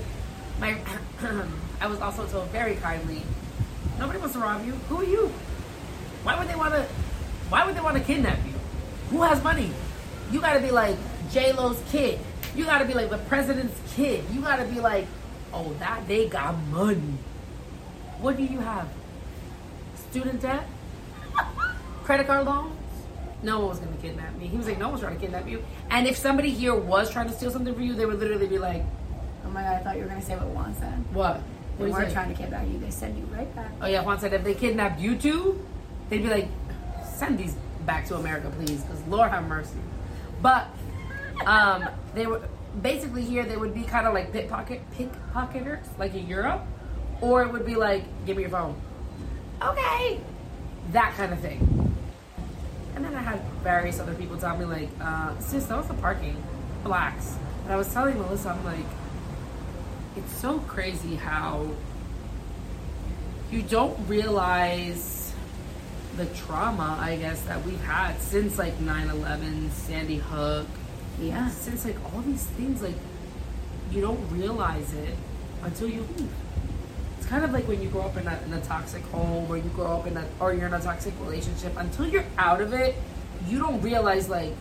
my 0.60 0.76
I 1.80 1.86
was 1.86 2.00
also 2.00 2.26
told 2.26 2.48
very 2.48 2.76
kindly, 2.76 3.22
nobody 3.98 4.18
wants 4.18 4.34
to 4.34 4.40
rob 4.40 4.64
you. 4.64 4.72
Who 4.88 5.00
are 5.00 5.04
you? 5.04 5.32
Why 6.22 6.38
would 6.38 6.48
they 6.48 6.54
want 6.54 6.74
to? 6.74 6.82
Why 7.48 7.66
would 7.66 7.76
they 7.76 7.80
want 7.80 7.96
to 7.96 8.02
kidnap 8.02 8.38
you? 8.46 8.54
Who 9.10 9.22
has 9.22 9.42
money? 9.42 9.70
You 10.30 10.40
got 10.40 10.54
to 10.54 10.60
be 10.60 10.70
like 10.70 10.96
J 11.30 11.52
Lo's 11.52 11.82
kid. 11.90 12.18
You 12.56 12.64
got 12.64 12.78
to 12.78 12.84
be 12.84 12.94
like 12.94 13.10
the 13.10 13.18
president's 13.18 13.78
kid. 13.94 14.24
You 14.32 14.40
got 14.40 14.56
to 14.56 14.64
be 14.64 14.80
like, 14.80 15.06
oh, 15.52 15.74
that 15.80 16.06
they 16.08 16.28
got 16.28 16.56
money. 16.68 17.18
What 18.20 18.36
do 18.36 18.44
you 18.44 18.60
have? 18.60 18.88
Student 20.10 20.40
debt? 20.40 20.66
Credit 22.04 22.26
card 22.26 22.46
loans? 22.46 22.72
No 23.42 23.58
one 23.58 23.68
was 23.68 23.78
gonna 23.78 23.96
kidnap 23.98 24.34
me. 24.36 24.46
He 24.46 24.56
was 24.56 24.66
like, 24.66 24.78
no 24.78 24.88
one's 24.88 25.02
trying 25.02 25.16
to 25.16 25.20
kidnap 25.20 25.46
you. 25.46 25.62
And 25.90 26.06
if 26.06 26.16
somebody 26.16 26.50
here 26.50 26.74
was 26.74 27.10
trying 27.10 27.28
to 27.28 27.34
steal 27.34 27.50
something 27.50 27.74
from 27.74 27.82
you, 27.82 27.92
they 27.92 28.06
would 28.06 28.18
literally 28.18 28.46
be 28.46 28.58
like, 28.58 28.82
my 29.54 29.62
god, 29.62 29.74
I 29.74 29.78
thought 29.78 29.96
you 29.96 30.02
were 30.02 30.08
gonna 30.08 30.22
say 30.22 30.36
what 30.36 30.48
Juan 30.48 30.74
said. 30.74 30.92
what? 31.14 31.40
They 31.78 31.86
weren't 31.86 32.12
trying 32.12 32.34
to 32.34 32.40
kidnap 32.40 32.66
you. 32.68 32.78
They 32.78 32.90
send 32.90 33.16
you 33.16 33.24
right 33.34 33.52
back. 33.54 33.70
Oh 33.80 33.86
yeah, 33.86 34.02
Juan 34.02 34.18
said 34.20 34.32
if 34.32 34.44
they 34.44 34.54
kidnapped 34.54 35.00
you 35.00 35.16
two, 35.16 35.64
they'd 36.08 36.22
be 36.22 36.28
like, 36.28 36.48
send 37.04 37.38
these 37.38 37.56
back 37.86 38.06
to 38.06 38.16
America, 38.16 38.50
please, 38.56 38.82
because 38.82 39.02
Lord 39.08 39.30
have 39.30 39.46
mercy. 39.46 39.78
But 40.42 40.68
um, 41.46 41.88
they 42.14 42.26
were 42.26 42.42
basically 42.80 43.22
here. 43.22 43.44
They 43.44 43.56
would 43.56 43.74
be 43.74 43.82
kind 43.82 44.06
of 44.06 44.14
like 44.14 44.32
pickpocket 44.32 44.82
pickpocketers, 44.92 45.86
like 45.98 46.14
in 46.14 46.26
Europe, 46.28 46.62
or 47.20 47.42
it 47.42 47.52
would 47.52 47.66
be 47.66 47.76
like, 47.76 48.04
give 48.26 48.36
me 48.36 48.42
your 48.42 48.50
phone. 48.50 48.76
Okay, 49.62 50.20
that 50.92 51.14
kind 51.16 51.32
of 51.32 51.40
thing. 51.40 51.94
And 52.94 53.04
then 53.04 53.14
I 53.14 53.22
had 53.22 53.40
various 53.62 53.98
other 53.98 54.14
people 54.14 54.36
tell 54.36 54.56
me 54.56 54.64
like, 54.64 54.88
uh, 55.00 55.36
sis, 55.38 55.66
that 55.66 55.76
was 55.76 55.88
the 55.88 55.94
parking, 55.94 56.40
blacks. 56.84 57.36
And 57.64 57.72
I 57.72 57.76
was 57.76 57.92
telling 57.92 58.16
Melissa, 58.18 58.50
I'm 58.50 58.64
like, 58.64 58.86
it's 60.16 60.36
so 60.36 60.58
crazy 60.60 61.16
how 61.16 61.68
you 63.50 63.62
don't 63.62 63.96
realize 64.08 65.32
the 66.16 66.26
trauma, 66.26 66.96
I 67.00 67.16
guess, 67.16 67.40
that 67.42 67.64
we've 67.64 67.80
had 67.82 68.20
since 68.20 68.58
like 68.58 68.78
9 68.80 69.08
11, 69.10 69.70
Sandy 69.72 70.16
Hook, 70.16 70.66
Yeah. 71.20 71.48
since 71.50 71.84
like 71.84 71.96
all 72.12 72.20
these 72.22 72.44
things, 72.44 72.82
like 72.82 72.94
you 73.90 74.00
don't 74.00 74.20
realize 74.30 74.92
it 74.94 75.14
until 75.62 75.88
you 75.88 76.06
leave. 76.16 76.28
It's 77.18 77.26
kind 77.26 77.44
of 77.44 77.52
like 77.52 77.66
when 77.66 77.82
you 77.82 77.88
grow 77.88 78.02
up 78.02 78.16
in 78.16 78.26
a, 78.26 78.38
in 78.44 78.52
a 78.52 78.60
toxic 78.60 79.02
home 79.06 79.50
or 79.50 79.56
you 79.56 79.68
grow 79.70 79.98
up 79.98 80.06
in 80.06 80.16
a, 80.16 80.24
or 80.40 80.52
you're 80.52 80.66
in 80.66 80.74
a 80.74 80.80
toxic 80.80 81.14
relationship. 81.20 81.72
Until 81.76 82.06
you're 82.06 82.24
out 82.38 82.60
of 82.60 82.72
it, 82.72 82.94
you 83.48 83.58
don't 83.58 83.80
realize, 83.80 84.28
like, 84.28 84.52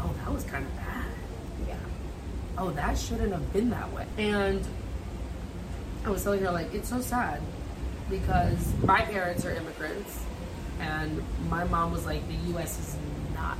oh, 0.00 0.10
that 0.24 0.32
was 0.32 0.44
kind 0.44 0.64
of 0.64 0.74
bad. 0.76 1.04
Yeah. 1.68 1.76
oh, 2.58 2.70
that 2.70 2.96
shouldn't 2.98 3.32
have 3.32 3.52
been 3.52 3.70
that 3.70 3.92
way. 3.92 4.06
And 4.18 4.66
I 6.06 6.10
was 6.10 6.22
telling 6.22 6.40
her, 6.42 6.52
like, 6.52 6.72
it's 6.72 6.88
so 6.88 7.00
sad 7.00 7.40
because 8.08 8.72
my 8.84 9.00
parents 9.02 9.44
are 9.44 9.50
immigrants, 9.52 10.24
and 10.80 11.22
my 11.50 11.64
mom 11.64 11.90
was 11.90 12.06
like, 12.06 12.26
the 12.28 12.34
U.S. 12.52 12.78
is 12.78 12.96
not. 13.34 13.58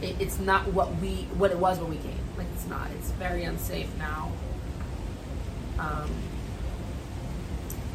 It, 0.00 0.16
it's 0.18 0.38
not 0.38 0.66
what 0.72 0.96
we 0.96 1.26
what 1.36 1.50
it 1.50 1.58
was 1.58 1.78
when 1.78 1.90
we 1.90 1.98
came. 1.98 2.18
Like, 2.38 2.46
it's 2.54 2.66
not. 2.66 2.88
It's 2.92 3.10
very 3.12 3.44
unsafe 3.44 3.94
now. 3.98 4.32
Um, 5.78 6.10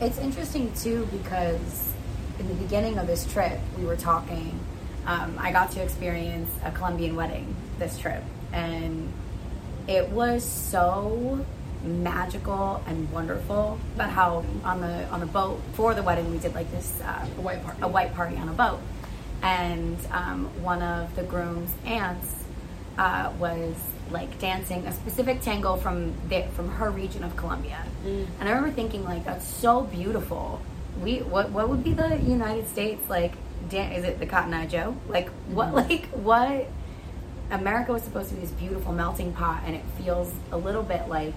It's 0.01 0.17
interesting 0.19 0.71
too 0.73 1.07
because 1.11 1.93
in 2.39 2.47
the 2.47 2.53
beginning 2.55 2.97
of 2.97 3.07
this 3.07 3.25
trip, 3.31 3.59
we 3.77 3.85
were 3.85 3.95
talking. 3.95 4.59
Um, 5.07 5.37
I 5.39 5.51
got 5.51 5.71
to 5.71 5.81
experience 5.81 6.49
a 6.63 6.71
Colombian 6.71 7.15
wedding 7.15 7.55
this 7.79 7.97
trip, 7.97 8.23
and 8.51 9.11
it 9.87 10.09
was 10.09 10.43
so 10.43 11.45
magical 11.85 12.83
and 12.87 13.11
wonderful. 13.11 13.79
About 13.95 14.09
how 14.09 14.43
on 14.63 14.81
the 14.81 15.05
on 15.09 15.19
the 15.19 15.25
boat 15.25 15.61
for 15.73 15.93
the 15.93 16.03
wedding, 16.03 16.29
we 16.31 16.37
did 16.37 16.53
like 16.53 16.69
this 16.71 16.99
uh, 17.01 17.25
A 17.37 17.41
white 17.41 17.63
party. 17.63 17.79
a 17.81 17.87
white 17.87 18.13
party 18.13 18.35
on 18.37 18.49
a 18.49 18.53
boat, 18.53 18.79
and 19.41 19.97
um, 20.11 20.45
one 20.63 20.81
of 20.81 21.15
the 21.15 21.23
groom's 21.23 21.71
aunts 21.85 22.33
uh, 22.97 23.31
was 23.39 23.75
like 24.11 24.37
dancing 24.39 24.85
a 24.85 24.91
specific 24.93 25.41
tango 25.41 25.75
from 25.75 26.13
there 26.27 26.47
from 26.49 26.69
her 26.69 26.89
region 26.91 27.23
of 27.23 27.35
Colombia, 27.35 27.79
and 28.05 28.27
I 28.41 28.51
remember 28.51 28.71
thinking 28.71 29.03
like 29.03 29.25
that's 29.25 29.47
so 29.47 29.81
beautiful. 29.81 30.61
We 31.01 31.19
what 31.19 31.49
what 31.51 31.69
would 31.69 31.83
be 31.83 31.93
the 31.93 32.17
United 32.17 32.67
States 32.67 33.09
like? 33.09 33.33
Dan- 33.69 33.93
is 33.93 34.03
it 34.05 34.19
the 34.19 34.27
Cotton 34.27 34.53
Eye 34.53 34.67
Joe? 34.67 34.95
Like 35.09 35.29
what? 35.49 35.73
Like 35.73 36.05
what? 36.09 36.67
America 37.51 37.93
was 37.93 38.01
supposed 38.03 38.29
to 38.29 38.35
be 38.35 38.41
this 38.41 38.49
beautiful 38.51 38.91
melting 38.91 39.31
pot, 39.33 39.61
and 39.65 39.75
it 39.75 39.83
feels 39.99 40.31
a 40.51 40.57
little 40.57 40.81
bit 40.83 41.07
like 41.07 41.33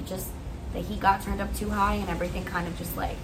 it 0.00 0.06
just 0.06 0.28
the 0.72 0.80
heat 0.80 1.00
got 1.00 1.22
turned 1.22 1.40
up 1.40 1.54
too 1.54 1.70
high, 1.70 1.94
and 1.94 2.08
everything 2.08 2.44
kind 2.44 2.66
of 2.66 2.76
just 2.78 2.96
like 2.96 3.16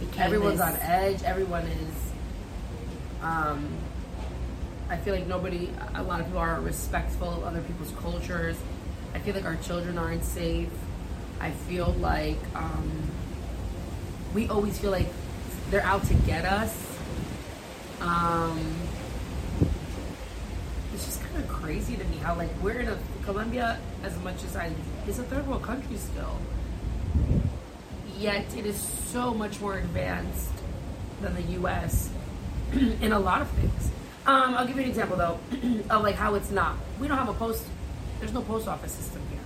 became. 0.00 0.22
everyone's 0.22 0.58
this- 0.58 0.66
on 0.66 0.76
edge. 0.80 1.22
Everyone 1.22 1.64
is. 1.64 1.94
Um, 3.22 3.68
I 4.88 4.96
feel 4.96 5.14
like 5.14 5.26
nobody, 5.26 5.70
a 5.96 6.02
lot 6.02 6.20
of 6.20 6.26
people 6.26 6.38
are 6.40 6.60
respectful 6.60 7.28
of 7.28 7.42
other 7.42 7.60
people's 7.62 7.92
cultures. 8.00 8.56
I 9.14 9.18
feel 9.18 9.34
like 9.34 9.44
our 9.44 9.56
children 9.56 9.98
aren't 9.98 10.24
safe. 10.24 10.68
I 11.40 11.50
feel 11.50 11.92
like 11.98 12.38
um, 12.54 13.10
we 14.32 14.48
always 14.48 14.78
feel 14.78 14.92
like 14.92 15.08
they're 15.70 15.82
out 15.82 16.04
to 16.04 16.14
get 16.14 16.44
us. 16.44 16.72
Um, 18.00 18.60
it's 20.94 21.04
just 21.04 21.22
kind 21.24 21.36
of 21.42 21.48
crazy 21.48 21.96
to 21.96 22.04
me 22.04 22.18
how 22.18 22.36
like 22.36 22.50
we're 22.62 22.78
in 22.78 22.88
a 22.88 22.98
Colombia 23.24 23.78
as 24.04 24.16
much 24.20 24.44
as 24.44 24.54
I 24.54 24.70
is 25.08 25.18
a 25.18 25.24
third 25.24 25.46
world 25.46 25.62
country 25.62 25.96
still 25.96 26.38
yet 28.18 28.44
it 28.56 28.66
is 28.66 28.76
so 28.76 29.34
much 29.34 29.60
more 29.60 29.78
advanced 29.78 30.52
than 31.20 31.34
the 31.34 31.42
U.S. 31.60 32.10
in 32.72 33.12
a 33.12 33.18
lot 33.18 33.42
of 33.42 33.48
things. 33.50 33.90
Um, 34.26 34.54
I'll 34.54 34.66
give 34.66 34.76
you 34.76 34.82
an 34.82 34.88
example 34.88 35.16
though 35.16 35.38
of 35.90 36.02
like 36.02 36.16
how 36.16 36.34
it's 36.34 36.50
not. 36.50 36.76
We 37.00 37.08
don't 37.08 37.18
have 37.18 37.28
a 37.28 37.34
post. 37.34 37.64
There's 38.18 38.32
no 38.32 38.42
post 38.42 38.66
office 38.66 38.92
system 38.92 39.22
here, 39.30 39.40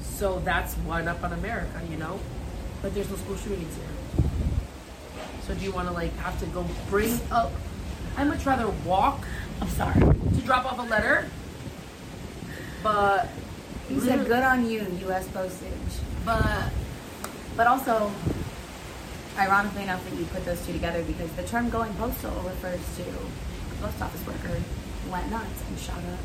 so 0.00 0.40
that's 0.40 0.74
one 0.74 1.08
up 1.08 1.22
on 1.24 1.32
America, 1.32 1.80
you 1.90 1.96
know. 1.96 2.18
But 2.80 2.94
there's 2.94 3.10
no 3.10 3.16
school 3.16 3.36
shootings 3.36 3.74
here. 3.76 4.28
So 5.46 5.54
do 5.54 5.64
you 5.64 5.72
want 5.72 5.88
to 5.88 5.94
like 5.94 6.16
have 6.18 6.38
to 6.40 6.46
go 6.46 6.64
bring 6.88 7.18
up? 7.30 7.52
I'd 8.16 8.28
much 8.28 8.46
rather 8.46 8.68
walk 8.86 9.24
I'm 9.60 9.68
sorry. 9.68 10.00
to 10.00 10.40
drop 10.44 10.70
off 10.70 10.78
a 10.78 10.82
letter, 10.82 11.28
but 12.82 13.28
You 13.92 14.00
said 14.00 14.26
good 14.26 14.42
on 14.42 14.68
you, 14.68 14.86
U.S. 15.06 15.28
postage. 15.28 15.70
But 16.24 16.70
But 17.56 17.66
also, 17.66 18.10
ironically 19.38 19.82
enough, 19.82 20.02
that 20.08 20.18
you 20.18 20.24
put 20.26 20.44
those 20.44 20.64
two 20.66 20.72
together 20.72 21.02
because 21.02 21.30
the 21.32 21.42
term 21.44 21.68
going 21.68 21.92
postal 21.94 22.32
refers 22.42 22.80
to 22.96 23.02
a 23.02 23.82
post 23.82 24.00
office 24.00 24.26
worker 24.26 24.48
who 25.04 25.10
went 25.10 25.30
nuts 25.30 25.62
and 25.68 25.78
shot 25.78 25.98
up 25.98 26.18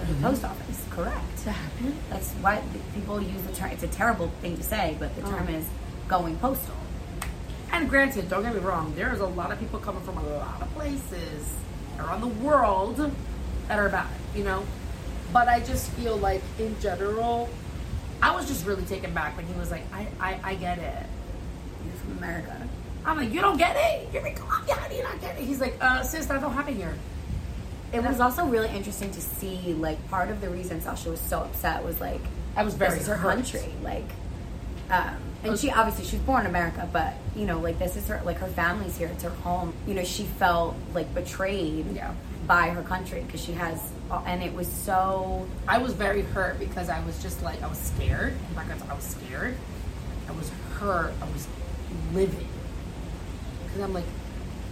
the 0.00 0.06
mm-hmm. 0.06 0.24
post 0.24 0.44
office. 0.44 0.84
Correct. 0.90 1.44
That's 2.08 2.30
why 2.34 2.62
people 2.94 3.20
use 3.20 3.42
the 3.42 3.52
term. 3.52 3.70
It's 3.70 3.82
a 3.82 3.88
terrible 3.88 4.28
thing 4.40 4.56
to 4.56 4.62
say, 4.62 4.96
but 4.98 5.14
the 5.16 5.22
term 5.22 5.46
Oh. 5.48 5.54
is 5.54 5.66
going 6.08 6.36
postal. 6.38 6.74
And 7.72 7.88
granted, 7.88 8.28
don't 8.28 8.42
get 8.42 8.54
me 8.54 8.60
wrong, 8.60 8.92
there's 8.96 9.20
a 9.20 9.26
lot 9.26 9.52
of 9.52 9.60
people 9.60 9.78
coming 9.78 10.02
from 10.02 10.18
a 10.18 10.22
lot 10.22 10.60
of 10.60 10.72
places 10.74 11.54
around 11.98 12.20
the 12.20 12.26
world 12.28 13.12
that 13.68 13.78
are 13.78 13.88
bad, 13.88 14.08
you 14.34 14.42
know? 14.42 14.64
But 15.32 15.48
I 15.48 15.60
just 15.60 15.90
feel 15.92 16.16
like 16.16 16.42
in 16.58 16.78
general, 16.80 17.48
I 18.22 18.34
was 18.34 18.46
just 18.48 18.66
really 18.66 18.84
taken 18.84 19.14
back 19.14 19.36
when 19.36 19.46
he 19.46 19.54
was 19.54 19.70
like, 19.70 19.82
I, 19.92 20.06
I, 20.20 20.40
I 20.42 20.54
get 20.56 20.78
it. 20.78 21.06
You're 21.84 21.94
from 21.94 22.18
America. 22.18 22.68
I'm 23.04 23.16
like, 23.16 23.32
you 23.32 23.40
don't 23.40 23.56
get 23.56 23.76
it? 23.76 24.12
You're 24.12 24.22
from 24.22 24.34
Colombia, 24.34 24.74
how 24.74 24.88
do 24.88 24.94
you 24.94 25.02
not 25.02 25.20
get 25.20 25.38
it? 25.38 25.44
He's 25.44 25.60
like, 25.60 25.76
uh, 25.80 26.02
sis, 26.02 26.26
that 26.26 26.40
don't 26.40 26.52
happen 26.52 26.74
here. 26.76 26.94
It 27.92 28.02
was 28.02 28.20
also 28.20 28.44
really 28.44 28.68
interesting 28.68 29.10
to 29.10 29.20
see, 29.20 29.74
like, 29.74 30.06
part 30.10 30.28
of 30.28 30.40
the 30.40 30.50
reason 30.50 30.80
Sasha 30.80 31.10
was 31.10 31.20
so 31.20 31.40
upset 31.40 31.84
was 31.84 32.00
like, 32.00 32.20
I 32.56 32.62
was 32.62 32.74
very 32.74 32.92
this 32.92 33.02
is 33.02 33.08
her 33.08 33.16
hurt. 33.16 33.34
country, 33.36 33.72
like, 33.82 34.04
um, 34.90 35.16
and 35.42 35.58
she 35.58 35.70
obviously 35.70 36.04
she's 36.04 36.20
born 36.20 36.40
in 36.42 36.46
America, 36.46 36.88
but 36.92 37.14
you 37.34 37.46
know, 37.46 37.58
like 37.58 37.78
this 37.78 37.96
is 37.96 38.06
her, 38.08 38.20
like 38.24 38.38
her 38.38 38.46
family's 38.48 38.96
here, 38.98 39.08
it's 39.08 39.22
her 39.22 39.30
home. 39.30 39.72
You 39.86 39.94
know, 39.94 40.04
she 40.04 40.24
felt 40.24 40.74
like 40.94 41.12
betrayed 41.14 41.86
Yeah. 41.94 42.12
by 42.46 42.68
her 42.70 42.82
country 42.82 43.22
because 43.22 43.42
she 43.42 43.52
has, 43.52 43.80
uh, 44.10 44.22
and 44.26 44.42
it 44.42 44.52
was 44.52 44.68
so. 44.68 45.46
I 45.66 45.78
was 45.78 45.92
very 45.94 46.22
hurt 46.22 46.58
because 46.58 46.88
I 46.88 47.02
was 47.04 47.20
just 47.22 47.42
like 47.42 47.62
I 47.62 47.66
was 47.68 47.78
scared. 47.78 48.34
Oh 48.56 48.60
in 48.60 48.68
fact, 48.68 48.82
I 48.90 48.94
was 48.94 49.04
scared. 49.04 49.54
I 50.28 50.32
was 50.32 50.50
hurt. 50.78 51.12
I 51.22 51.24
was 51.32 51.46
living 52.12 52.48
because 53.64 53.80
I'm 53.82 53.94
like, 53.94 54.04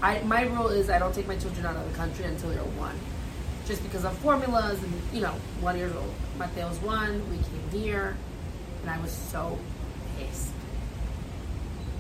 I 0.02 0.20
my 0.22 0.42
rule 0.42 0.68
is 0.68 0.90
I 0.90 0.98
don't 0.98 1.14
take 1.14 1.26
my 1.28 1.36
children 1.36 1.64
out 1.66 1.76
of 1.76 1.90
the 1.90 1.96
country 1.96 2.24
until 2.26 2.50
they're 2.50 2.60
one, 2.60 2.98
just 3.66 3.82
because 3.82 4.04
of 4.04 4.16
formulas 4.18 4.82
and 4.82 4.92
you 5.12 5.20
know 5.22 5.34
one 5.60 5.78
years 5.78 5.94
old. 5.96 6.12
Mateo's 6.36 6.78
one. 6.80 7.22
We 7.30 7.36
came 7.38 7.80
here, 7.82 8.16
and 8.82 8.90
I 8.90 8.98
was 9.00 9.12
so 9.12 9.58
pissed 10.18 10.52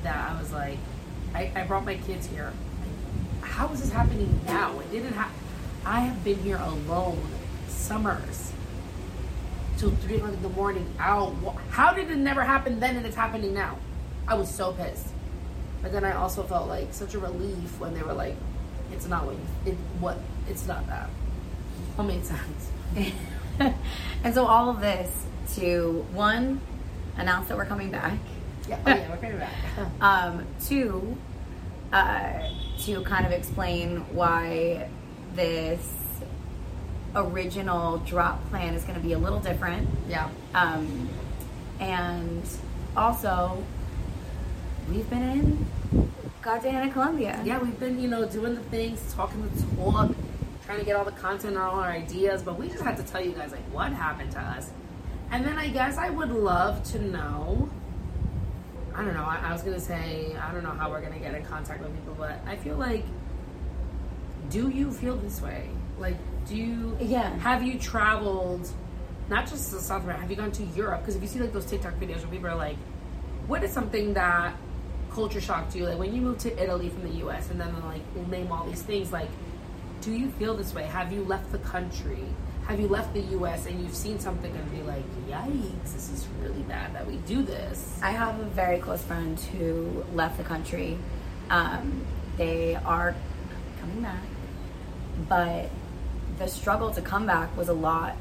that 0.02 0.30
I 0.30 0.40
was 0.40 0.52
like, 0.52 0.78
I, 1.34 1.50
I 1.54 1.64
brought 1.64 1.84
my 1.84 1.96
kids 1.96 2.26
here. 2.26 2.52
How 3.40 3.68
is 3.72 3.80
this 3.80 3.92
happening 3.92 4.40
now? 4.46 4.78
It 4.80 4.90
didn't 4.90 5.12
happen. 5.12 5.34
I 5.84 6.00
have 6.00 6.22
been 6.24 6.38
here 6.40 6.58
alone 6.58 7.26
summers 7.68 8.52
till 9.78 9.90
three 9.90 10.16
o'clock 10.16 10.32
in 10.32 10.42
the 10.42 10.48
morning 10.50 10.92
out. 10.98 11.32
How 11.70 11.92
did 11.92 12.10
it 12.10 12.16
never 12.16 12.42
happen 12.42 12.80
then 12.80 12.96
and 12.96 13.06
it's 13.06 13.16
happening 13.16 13.54
now? 13.54 13.78
I 14.26 14.34
was 14.34 14.52
so 14.52 14.72
pissed. 14.72 15.08
But 15.82 15.92
then 15.92 16.04
I 16.04 16.12
also 16.12 16.42
felt 16.42 16.68
like 16.68 16.92
such 16.92 17.14
a 17.14 17.18
relief 17.18 17.78
when 17.78 17.94
they 17.94 18.02
were 18.02 18.12
like, 18.12 18.34
"It's 18.92 19.06
not 19.06 19.24
what 19.24 19.36
you, 19.36 19.72
it 19.72 19.78
what 20.00 20.18
it's 20.48 20.66
not 20.66 20.86
that." 20.88 21.08
What 21.94 22.04
made 22.04 22.24
sense? 22.24 22.70
and 24.24 24.34
so 24.34 24.46
all 24.46 24.70
of 24.70 24.80
this 24.80 25.26
to 25.54 26.04
one 26.12 26.60
announce 27.16 27.48
that 27.48 27.56
we're 27.56 27.66
coming 27.66 27.90
back. 27.90 28.18
Yeah, 28.68 28.78
oh 28.86 28.90
yeah, 28.90 29.10
we're 29.10 29.16
coming 29.16 29.38
back. 29.38 29.52
Um, 30.00 30.44
two, 30.64 31.16
uh, 31.92 32.32
to 32.80 33.02
kind 33.02 33.26
of 33.26 33.32
explain 33.32 33.98
why 34.14 34.88
this 35.34 35.80
original 37.14 37.98
drop 37.98 38.46
plan 38.50 38.74
is 38.74 38.84
going 38.84 38.94
to 38.96 39.00
be 39.00 39.12
a 39.14 39.18
little 39.18 39.40
different. 39.40 39.88
yeah, 40.08 40.28
Um, 40.54 41.08
and 41.80 42.42
also, 42.96 43.62
we've 44.90 45.08
been 45.08 45.22
in 45.22 45.66
Cartagena, 46.42 46.90
Colombia. 46.92 47.40
yeah, 47.44 47.58
we've 47.58 47.78
been 47.80 48.00
you 48.00 48.08
know 48.08 48.26
doing 48.26 48.54
the 48.54 48.62
things, 48.62 49.12
talking 49.14 49.42
the 49.48 49.76
talk, 49.76 50.10
trying 50.66 50.78
to 50.78 50.84
get 50.84 50.96
all 50.96 51.04
the 51.04 51.12
content 51.12 51.54
and 51.54 51.58
all 51.58 51.78
our 51.80 51.90
ideas, 51.90 52.42
but 52.42 52.58
we 52.58 52.68
just 52.68 52.82
had 52.82 52.96
to 52.98 53.02
tell 53.02 53.24
you 53.24 53.32
guys 53.32 53.52
like 53.52 53.64
what 53.72 53.92
happened 53.92 54.30
to 54.32 54.40
us. 54.40 54.70
And 55.30 55.44
then 55.44 55.58
I 55.58 55.68
guess 55.68 55.96
I 55.98 56.10
would 56.10 56.30
love 56.30 56.84
to 56.92 56.98
know. 57.02 57.68
I 58.98 59.04
don't 59.04 59.14
know. 59.14 59.24
I, 59.24 59.38
I 59.44 59.52
was 59.52 59.62
gonna 59.62 59.78
say 59.78 60.34
I 60.36 60.52
don't 60.52 60.64
know 60.64 60.70
how 60.70 60.90
we're 60.90 61.00
gonna 61.00 61.20
get 61.20 61.32
in 61.32 61.44
contact 61.44 61.80
with 61.80 61.94
people, 61.94 62.16
but 62.18 62.40
I 62.46 62.56
feel 62.56 62.76
like, 62.76 63.04
do 64.50 64.70
you 64.70 64.90
feel 64.90 65.14
this 65.16 65.40
way? 65.40 65.70
Like, 66.00 66.16
do 66.48 66.56
you? 66.56 66.96
Yeah. 67.00 67.38
Have 67.38 67.62
you 67.62 67.78
traveled? 67.78 68.68
Not 69.28 69.46
just 69.46 69.70
to 69.70 69.78
South 69.78 70.02
America. 70.02 70.22
Have 70.22 70.30
you 70.30 70.36
gone 70.36 70.50
to 70.50 70.64
Europe? 70.64 71.02
Because 71.02 71.14
if 71.14 71.22
you 71.22 71.28
see 71.28 71.38
like 71.38 71.52
those 71.52 71.66
TikTok 71.66 71.94
videos 71.94 72.22
where 72.22 72.32
people 72.32 72.48
are 72.48 72.56
like, 72.56 72.76
"What 73.46 73.62
is 73.62 73.72
something 73.72 74.14
that 74.14 74.56
culture 75.12 75.40
shocked 75.40 75.76
you?" 75.76 75.86
Like 75.86 75.98
when 75.98 76.12
you 76.12 76.20
moved 76.20 76.40
to 76.40 76.60
Italy 76.60 76.88
from 76.88 77.02
the 77.02 77.18
U.S. 77.18 77.50
and 77.50 77.60
then 77.60 77.72
like 77.84 78.02
name 78.28 78.50
all 78.50 78.66
these 78.66 78.82
things. 78.82 79.12
Like, 79.12 79.30
do 80.00 80.10
you 80.10 80.28
feel 80.30 80.56
this 80.56 80.74
way? 80.74 80.84
Have 80.84 81.12
you 81.12 81.22
left 81.22 81.52
the 81.52 81.58
country? 81.58 82.24
Have 82.68 82.80
you 82.80 82.88
left 82.88 83.14
the 83.14 83.20
U.S. 83.20 83.64
and 83.64 83.80
you've 83.80 83.96
seen 83.96 84.18
something 84.18 84.54
and 84.54 84.70
be 84.70 84.82
like, 84.82 85.02
"Yikes! 85.26 85.94
This 85.94 86.10
is 86.10 86.28
really 86.42 86.60
bad 86.64 86.94
that 86.94 87.06
we 87.06 87.16
do 87.16 87.42
this." 87.42 87.98
I 88.02 88.10
have 88.10 88.38
a 88.38 88.44
very 88.44 88.78
close 88.78 89.02
friend 89.02 89.40
who 89.40 90.04
left 90.12 90.36
the 90.36 90.44
country. 90.44 90.98
Um, 91.48 92.04
they 92.36 92.74
are 92.74 93.14
coming 93.80 94.02
back, 94.02 94.22
but 95.30 95.70
the 96.38 96.46
struggle 96.46 96.90
to 96.90 97.00
come 97.00 97.24
back 97.24 97.56
was 97.56 97.70
a 97.70 97.72
lot 97.72 98.16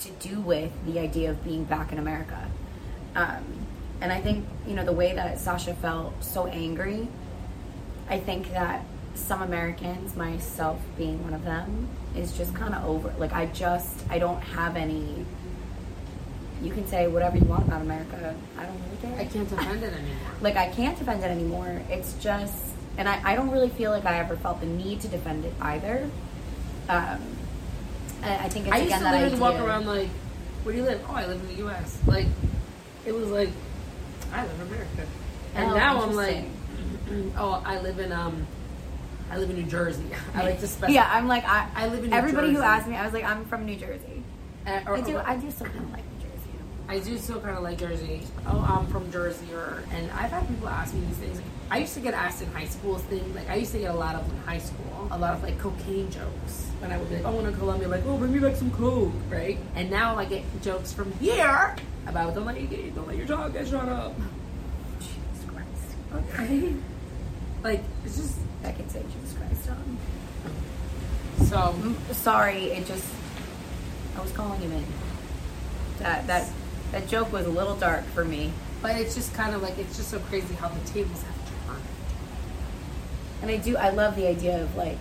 to 0.00 0.10
do 0.18 0.40
with 0.40 0.72
the 0.84 0.98
idea 0.98 1.30
of 1.30 1.44
being 1.44 1.62
back 1.62 1.92
in 1.92 1.98
America. 1.98 2.50
Um, 3.14 3.44
and 4.00 4.12
I 4.12 4.20
think, 4.20 4.44
you 4.66 4.74
know, 4.74 4.84
the 4.84 4.92
way 4.92 5.14
that 5.14 5.38
Sasha 5.38 5.74
felt 5.74 6.12
so 6.24 6.48
angry, 6.48 7.06
I 8.08 8.18
think 8.18 8.50
that 8.50 8.84
some 9.14 9.42
Americans, 9.42 10.16
myself 10.16 10.80
being 10.96 11.22
one 11.22 11.34
of 11.34 11.44
them, 11.44 11.88
is 12.16 12.36
just 12.36 12.54
kind 12.54 12.74
of 12.74 12.84
over. 12.84 13.12
Like, 13.18 13.32
I 13.32 13.46
just, 13.46 14.04
I 14.10 14.18
don't 14.18 14.40
have 14.40 14.76
any. 14.76 15.24
You 16.62 16.72
can 16.72 16.86
say 16.86 17.08
whatever 17.08 17.36
you 17.36 17.44
want 17.44 17.66
about 17.66 17.82
America. 17.82 18.34
I 18.56 18.62
don't 18.64 18.80
really 18.84 18.96
care 19.02 19.20
I 19.20 19.24
can't 19.24 19.48
defend 19.48 19.82
it 19.82 19.92
anymore. 19.92 20.16
like 20.40 20.56
I 20.56 20.68
can't 20.68 20.96
defend 20.96 21.22
it 21.24 21.26
anymore. 21.26 21.82
It's 21.90 22.12
just, 22.22 22.54
and 22.96 23.08
I, 23.08 23.20
I 23.24 23.34
don't 23.34 23.50
really 23.50 23.68
feel 23.68 23.90
like 23.90 24.04
I 24.04 24.18
ever 24.18 24.36
felt 24.36 24.60
the 24.60 24.66
need 24.66 25.00
to 25.00 25.08
defend 25.08 25.44
it 25.44 25.52
either. 25.60 26.08
Um, 26.88 27.20
I 28.22 28.48
think 28.48 28.66
it's 28.66 28.74
I 28.74 28.78
used 28.78 28.86
again 28.86 28.98
to 28.98 29.04
that 29.04 29.12
literally 29.14 29.34
idea. 29.34 29.40
walk 29.40 29.54
around 29.60 29.86
like, 29.86 30.08
"Where 30.62 30.72
do 30.72 30.78
you 30.80 30.84
live?" 30.86 31.04
Oh, 31.08 31.14
I 31.14 31.26
live 31.26 31.40
in 31.40 31.48
the 31.48 31.54
U.S. 31.64 31.98
Like, 32.06 32.26
it 33.04 33.12
was 33.12 33.28
like, 33.30 33.48
I 34.32 34.42
live 34.44 34.54
in 34.60 34.66
America, 34.68 35.06
and 35.56 35.70
Oh, 35.72 35.74
now 35.74 36.02
I'm 36.02 36.14
like, 36.14 36.44
interesting. 37.08 37.32
oh, 37.38 37.60
I 37.66 37.80
live 37.80 37.98
in 37.98 38.12
um, 38.12 38.46
I 39.32 39.38
live 39.38 39.48
in 39.48 39.56
New 39.56 39.62
Jersey. 39.64 40.04
I 40.34 40.42
like 40.42 40.60
to 40.60 40.68
specify. 40.68 40.92
yeah, 40.92 41.08
I'm 41.10 41.26
like 41.26 41.44
I. 41.44 41.66
I 41.74 41.86
live 41.86 42.04
in 42.04 42.10
New 42.10 42.10
Jersey. 42.10 42.18
everybody 42.18 42.48
who 42.48 42.54
Jersey. 42.54 42.66
asked 42.66 42.86
me, 42.88 42.96
I 42.96 43.04
was 43.04 43.14
like, 43.14 43.24
I'm 43.24 43.44
from 43.46 43.64
New 43.64 43.76
Jersey. 43.76 44.22
Uh, 44.66 44.80
or- 44.86 44.96
I 44.96 45.00
do. 45.00 45.16
or- 45.16 45.26
I 45.26 45.36
do 45.36 45.50
still 45.50 45.66
kind 45.68 45.80
of 45.84 45.90
like 45.90 46.04
New 46.04 46.20
Jersey. 46.20 46.50
I 46.88 46.98
do 46.98 47.16
still 47.18 47.40
kind 47.40 47.56
of 47.56 47.62
like 47.62 47.78
Jersey. 47.78 48.22
Oh, 48.46 48.60
I'm 48.60 48.86
from 48.88 49.10
Jersey, 49.10 49.52
or 49.54 49.82
and 49.92 50.10
I've 50.10 50.30
had 50.30 50.46
people 50.46 50.68
ask 50.68 50.92
me 50.92 51.00
these 51.06 51.16
things. 51.16 51.40
I 51.70 51.78
used 51.78 51.94
to 51.94 52.00
get 52.00 52.12
asked 52.12 52.42
in 52.42 52.52
high 52.52 52.66
school 52.66 52.98
things. 52.98 53.34
Like 53.34 53.48
I 53.48 53.54
used 53.54 53.72
to 53.72 53.78
get 53.78 53.90
a 53.90 53.96
lot 53.96 54.14
of 54.16 54.30
in 54.30 54.36
high 54.40 54.58
school, 54.58 55.08
a 55.10 55.16
lot 55.16 55.32
of 55.32 55.42
like 55.42 55.58
cocaine 55.58 56.10
jokes. 56.10 56.68
When 56.80 56.92
I 56.92 56.98
would 56.98 57.08
be 57.08 57.16
like, 57.16 57.24
oh, 57.24 57.38
in 57.38 57.54
Colombia, 57.56 57.88
like, 57.88 58.02
oh, 58.06 58.18
bring 58.18 58.32
me 58.32 58.40
back 58.40 58.56
some 58.56 58.70
coke, 58.72 59.12
right? 59.30 59.56
And 59.76 59.88
now 59.90 60.16
I 60.18 60.24
get 60.26 60.42
jokes 60.62 60.92
from 60.92 61.10
here 61.12 61.74
about 62.06 62.34
don't 62.34 62.44
let 62.44 62.60
you 62.60 62.66
get, 62.66 62.94
don't 62.94 63.06
let 63.06 63.16
your 63.16 63.26
dog 63.26 63.54
get 63.54 63.66
shot 63.68 63.88
up. 63.88 64.14
Jesus 64.98 65.46
Christ. 65.46 66.34
Okay. 66.34 66.74
Like 67.62 67.82
it's 68.04 68.16
just 68.18 68.36
I 68.64 68.72
can 68.72 68.88
say 68.88 69.02
Jesus 69.02 69.36
Christ. 69.36 69.68
on. 69.70 69.98
so. 71.46 71.56
Mm, 71.56 72.14
sorry, 72.14 72.64
it 72.64 72.86
just. 72.86 73.06
I 74.16 74.20
was 74.22 74.32
calling 74.32 74.60
him 74.60 74.72
in. 74.72 74.84
That 75.98 76.26
that 76.26 76.48
that 76.92 77.08
joke 77.08 77.32
was 77.32 77.46
a 77.46 77.50
little 77.50 77.76
dark 77.76 78.04
for 78.06 78.24
me. 78.24 78.52
But 78.82 78.96
it's 78.96 79.14
just 79.14 79.32
kind 79.34 79.54
of 79.54 79.62
like 79.62 79.78
it's 79.78 79.96
just 79.96 80.10
so 80.10 80.18
crazy 80.18 80.54
how 80.54 80.68
the 80.68 80.80
tables 80.90 81.22
have 81.22 81.66
turned. 81.66 81.82
And 83.42 83.50
I 83.50 83.56
do, 83.56 83.76
I 83.76 83.90
love 83.90 84.16
the 84.16 84.26
idea 84.26 84.60
of 84.62 84.74
like 84.76 84.98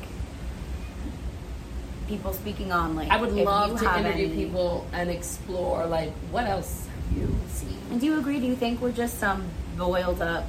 people 2.07 2.33
speaking 2.33 2.71
on 2.71 2.95
like. 2.95 3.09
I 3.09 3.17
would 3.17 3.33
love 3.33 3.79
to 3.79 3.97
interview 3.97 4.27
any- 4.27 4.35
people 4.35 4.85
and 4.93 5.09
explore 5.09 5.85
like 5.85 6.11
what 6.31 6.45
else 6.45 6.87
have 6.87 7.17
you 7.17 7.35
seen? 7.49 7.77
And 7.89 7.99
do 7.99 8.05
you 8.05 8.19
agree? 8.19 8.39
Do 8.39 8.45
you 8.47 8.55
think 8.55 8.81
we're 8.81 8.91
just 8.91 9.19
some 9.19 9.45
boiled 9.77 10.21
up 10.21 10.45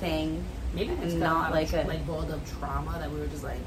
thing? 0.00 0.44
Maybe 0.74 0.92
it's 1.02 1.14
not 1.14 1.50
like 1.52 1.72
like 1.72 1.84
a. 1.84 1.88
like 1.88 2.06
boiled 2.06 2.30
up 2.30 2.40
trauma 2.58 2.98
that 2.98 3.10
we 3.10 3.18
were 3.20 3.26
just 3.26 3.44
like 3.44 3.58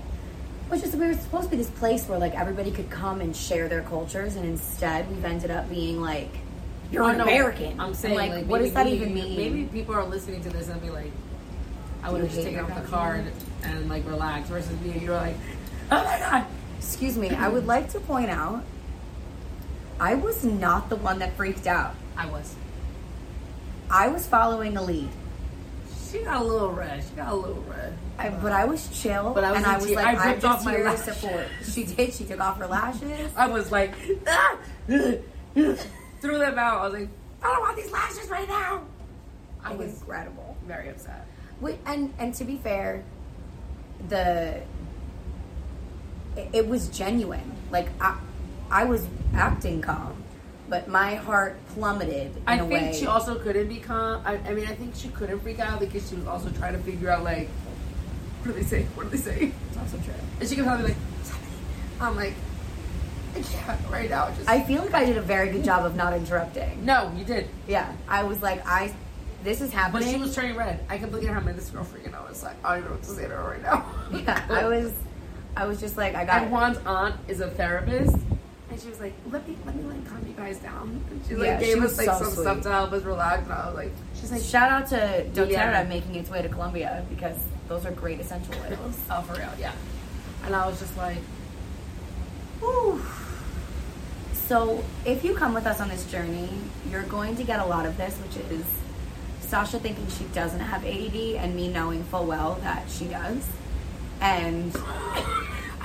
it's 0.71 0.81
just 0.83 0.95
we 0.95 1.05
were 1.07 1.13
supposed 1.13 1.45
to 1.45 1.51
be 1.51 1.57
this 1.57 1.69
place 1.69 2.07
where 2.07 2.17
like 2.17 2.33
everybody 2.33 2.71
could 2.71 2.89
come 2.89 3.19
and 3.19 3.35
share 3.35 3.67
their 3.67 3.81
cultures, 3.81 4.35
and 4.37 4.45
instead 4.45 5.09
we've 5.09 5.25
ended 5.25 5.51
up 5.51 5.69
being 5.69 5.99
like, 6.01 6.29
you're 6.91 7.09
an 7.09 7.19
American. 7.19 7.77
I'm 7.79 7.93
saying 7.93 8.15
like, 8.15 8.31
like, 8.31 8.45
what 8.45 8.61
maybe 8.61 8.65
does 8.69 8.73
that 8.75 8.85
we- 8.85 8.91
even 8.93 9.13
mean? 9.13 9.37
Maybe 9.37 9.63
people 9.65 9.95
are 9.95 10.05
listening 10.05 10.41
to 10.43 10.49
this 10.49 10.69
and 10.69 10.81
be 10.81 10.89
like, 10.89 11.11
I 12.03 12.11
would 12.11 12.21
have 12.21 12.31
just 12.31 12.43
taken 12.43 12.61
off 12.61 12.81
the 12.81 12.87
card 12.87 13.25
and 13.63 13.89
like 13.89 14.07
relax 14.07 14.47
versus 14.47 14.79
me. 14.79 14.97
You're 14.99 15.15
like, 15.15 15.35
oh 15.91 16.03
my 16.03 16.19
god. 16.19 16.45
Excuse 16.77 17.17
me. 17.17 17.29
I 17.29 17.47
would 17.49 17.67
like 17.67 17.91
to 17.91 17.99
point 17.99 18.29
out, 18.29 18.63
I 19.99 20.15
was 20.15 20.43
not 20.43 20.89
the 20.89 20.95
one 20.95 21.19
that 21.19 21.33
freaked 21.35 21.67
out. 21.67 21.95
I 22.17 22.27
was. 22.27 22.55
I 23.89 24.07
was 24.07 24.25
following 24.25 24.77
a 24.77 24.81
lead. 24.81 25.09
She 26.11 26.19
got 26.23 26.41
a 26.41 26.43
little 26.43 26.71
red. 26.71 27.03
She 27.03 27.15
got 27.15 27.31
a 27.31 27.35
little 27.35 27.63
red. 27.69 27.97
I, 28.17 28.29
but 28.29 28.51
I 28.51 28.65
was 28.65 28.87
chill, 29.01 29.31
But 29.33 29.43
I 29.43 29.51
was 29.51 29.57
and 29.57 29.65
I 29.65 29.75
was 29.77 29.85
tear- 29.85 29.95
like, 29.95 30.05
I 30.17 30.23
I'm 30.23 30.29
ripped 30.31 30.43
off 30.45 30.65
my 30.65 30.71
here 30.71 30.83
lashes. 30.85 31.15
support. 31.17 31.47
She 31.71 31.83
did. 31.85 32.13
She 32.13 32.25
took 32.25 32.39
off 32.39 32.57
her 32.57 32.67
lashes. 32.67 33.31
I 33.37 33.47
was 33.47 33.71
like, 33.71 33.93
ah! 34.27 34.57
threw 34.87 36.37
them 36.37 36.59
out. 36.59 36.79
I 36.81 36.83
was 36.85 36.93
like, 36.93 37.09
I 37.43 37.47
don't 37.51 37.61
want 37.61 37.77
these 37.77 37.91
lashes 37.91 38.29
right 38.29 38.47
now. 38.47 38.83
I 39.63 39.71
It 39.73 39.77
was 39.77 39.87
was 39.91 39.99
incredible. 40.01 40.57
very 40.67 40.89
upset. 40.89 41.25
Wait, 41.61 41.79
and 41.85 42.13
and 42.19 42.33
to 42.35 42.43
be 42.43 42.57
fair, 42.57 43.03
the 44.09 44.61
it, 46.35 46.49
it 46.53 46.67
was 46.67 46.89
genuine. 46.89 47.51
Like 47.71 47.89
I, 48.01 48.17
I 48.69 48.83
was 48.85 49.07
acting 49.35 49.81
calm, 49.81 50.23
but 50.71 50.87
my 50.87 51.15
heart 51.15 51.57
plummeted 51.73 52.33
in 52.37 52.43
I 52.47 52.57
think 52.59 52.71
way. 52.71 52.93
she 52.93 53.05
also 53.05 53.37
couldn't 53.37 53.67
be 53.67 53.75
calm. 53.75 54.23
I, 54.25 54.37
I 54.37 54.53
mean, 54.53 54.65
I 54.67 54.73
think 54.73 54.95
she 54.95 55.09
couldn't 55.09 55.41
freak 55.41 55.59
out 55.59 55.81
because 55.81 56.09
she 56.09 56.15
was 56.15 56.25
also 56.25 56.49
trying 56.51 56.71
to 56.73 56.79
figure 56.79 57.09
out 57.09 57.23
like, 57.25 57.49
what 58.39 58.53
do 58.53 58.57
they 58.57 58.63
say? 58.65 58.83
What 58.95 59.03
do 59.03 59.09
they 59.09 59.17
say? 59.17 59.51
It's 59.67 59.77
also 59.77 59.97
true. 59.97 60.13
And 60.39 60.47
she 60.47 60.55
telling 60.55 60.79
me 60.83 60.87
like, 60.87 60.97
I'm 61.99 62.15
like, 62.15 62.33
I 63.35 63.41
can't 63.41 63.79
right 63.89 64.09
now. 64.09 64.29
Just 64.31 64.49
I 64.49 64.61
feel 64.61 64.81
like 64.81 64.93
I 64.93 65.03
did 65.03 65.17
a 65.17 65.21
very 65.21 65.49
good 65.51 65.65
job 65.65 65.85
of 65.85 65.95
not 65.97 66.13
interrupting. 66.13 66.85
no, 66.85 67.11
you 67.17 67.25
did. 67.25 67.49
Yeah, 67.67 67.93
I 68.07 68.23
was 68.23 68.41
like, 68.41 68.65
I, 68.65 68.93
this 69.43 69.59
is 69.59 69.71
But 69.71 69.77
happening. 69.77 70.13
she 70.13 70.19
was 70.19 70.33
turning 70.33 70.55
red. 70.55 70.85
I 70.89 70.97
completely 70.97 71.27
had 71.27 71.43
my 71.43 71.51
this 71.51 71.69
girl 71.69 71.83
freaking 71.83 72.13
out. 72.13 72.27
I 72.27 72.29
was 72.29 72.43
like, 72.43 72.55
I 72.63 72.75
don't 72.75 72.79
even 72.79 72.91
know 72.91 72.95
what 72.95 73.03
to 73.03 73.09
say 73.09 73.27
to 73.27 73.35
her 73.35 73.43
right 73.43 73.61
now. 73.61 73.85
yeah, 74.13 74.45
I 74.49 74.67
was, 74.69 74.93
I 75.57 75.65
was 75.65 75.81
just 75.81 75.97
like, 75.97 76.15
I 76.15 76.23
got. 76.23 76.43
And 76.43 76.51
Juan's 76.51 76.77
aunt 76.85 77.15
is 77.27 77.41
a 77.41 77.49
therapist, 77.49 78.15
and 78.15 78.30
she 78.81 78.89
was 78.89 78.99
like, 78.99 79.13
"Let 79.31 79.47
me, 79.47 79.57
let 79.65 79.75
me, 79.75 79.83
like 79.83 80.05
calm 80.07 80.25
you 80.27 80.33
guys 80.33 80.57
down." 80.59 81.03
And 81.09 81.21
she 81.27 81.35
like 81.35 81.45
Yeah, 81.47 81.59
gave 81.59 81.77
she 81.77 81.81
us 81.85 81.97
like 81.97 82.07
so 82.07 82.17
some 82.17 82.31
sweet. 82.33 82.41
stuff 82.43 82.61
to 82.63 82.71
help 82.71 82.91
us 82.93 83.03
relax. 83.03 83.43
And 83.43 83.53
I 83.53 83.67
was 83.67 83.75
like, 83.75 83.91
She's 84.19 84.31
like, 84.31 84.41
shout 84.41 84.71
out 84.71 84.87
to 84.89 85.25
DoTerra 85.33 85.49
Yeah. 85.51 85.83
making 85.87 86.15
its 86.15 86.29
way 86.29 86.41
to 86.41 86.49
Colombia 86.49 87.05
because 87.09 87.37
those 87.67 87.85
are 87.85 87.91
great 87.91 88.19
essential 88.19 88.53
oils. 88.69 88.97
"Oh, 89.11 89.21
for 89.21 89.33
real, 89.33 89.49
yeah." 89.59 89.73
And 90.45 90.55
I 90.55 90.65
was 90.67 90.79
just 90.79 90.95
like, 90.97 91.17
Whew. 92.59 93.01
So, 94.47 94.83
if 95.05 95.23
you 95.23 95.33
come 95.33 95.53
with 95.53 95.65
us 95.65 95.79
on 95.79 95.87
this 95.89 96.03
journey, 96.11 96.49
you're 96.89 97.03
going 97.03 97.35
to 97.37 97.43
get 97.43 97.59
a 97.59 97.65
lot 97.65 97.85
of 97.85 97.95
this, 97.97 98.15
which 98.17 98.35
is 98.51 98.65
Sasha 99.39 99.79
thinking 99.79 100.05
she 100.09 100.25
doesn't 100.33 100.59
have 100.59 100.83
ADD 100.85 101.15
and 101.37 101.55
me 101.55 101.69
knowing 101.71 102.03
full 102.05 102.25
well 102.25 102.55
that 102.61 102.89
she 102.89 103.05
does. 103.05 103.47
And 104.19 104.75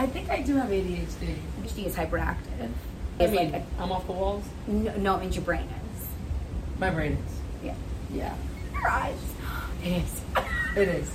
"I 0.07 0.09
think 0.11 0.31
I 0.31 0.42
do 0.42 0.55
have 0.57 0.69
ADHD." 0.71 1.37
she 1.75 1.85
is 1.87 1.97
hyperactive. 1.97 2.71
I 3.19 3.27
mean, 3.27 3.53
like 3.53 3.64
I'm 3.79 3.90
off 3.90 4.07
the 4.07 4.12
walls. 4.12 4.45
no, 4.66 4.95
no, 4.97 5.16
it 5.16 5.23
means 5.23 5.37
your 5.37 5.45
brain 5.45 5.69
is. 6.01 6.07
My 6.79 6.90
brain 6.90 7.12
is. 7.12 7.40
Yeah. 7.64 7.75
Yeah, 8.12 8.35
Your 8.73 8.88
eyes. 8.88 9.19
It 9.83 10.03
is. 10.03 10.21
it 10.77 10.88
is. 10.88 11.11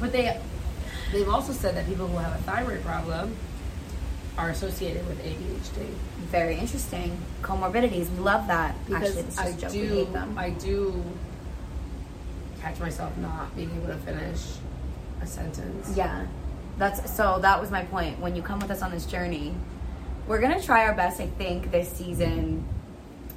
But 0.00 0.12
they, 0.12 0.40
they've 1.12 1.28
also 1.28 1.52
said 1.52 1.76
that 1.76 1.86
people 1.86 2.06
who 2.06 2.16
have 2.16 2.32
a 2.38 2.42
thyroid 2.42 2.82
problem 2.82 3.36
are 4.38 4.50
associated 4.50 5.06
with 5.06 5.22
ADHD. 5.22 5.86
Very 6.30 6.56
interesting. 6.58 7.16
Comorbidities. 7.42 8.10
We 8.10 8.18
love 8.18 8.46
that. 8.48 8.74
because 8.86 9.08
Actually, 9.16 9.22
this 9.22 9.34
is 9.34 9.38
I 9.38 9.46
a 9.46 9.52
joke. 9.52 9.72
We 9.72 9.78
do, 9.80 9.94
hate 9.94 10.12
them. 10.12 10.38
I 10.38 10.50
do 10.50 11.04
catch 12.60 12.80
myself 12.80 13.16
not 13.18 13.54
being 13.54 13.70
able 13.76 13.88
to 13.88 13.96
finish 13.98 14.40
a 15.20 15.26
sentence. 15.26 15.96
Yeah. 15.96 16.26
That's 16.78 17.14
so 17.14 17.38
that 17.42 17.60
was 17.60 17.70
my 17.70 17.84
point. 17.84 18.18
When 18.20 18.34
you 18.34 18.42
come 18.42 18.58
with 18.58 18.70
us 18.70 18.82
on 18.82 18.90
this 18.90 19.06
journey, 19.06 19.54
we're 20.26 20.40
gonna 20.40 20.62
try 20.62 20.86
our 20.86 20.94
best, 20.94 21.20
I 21.20 21.26
think, 21.26 21.70
this 21.70 21.88
season, 21.88 22.64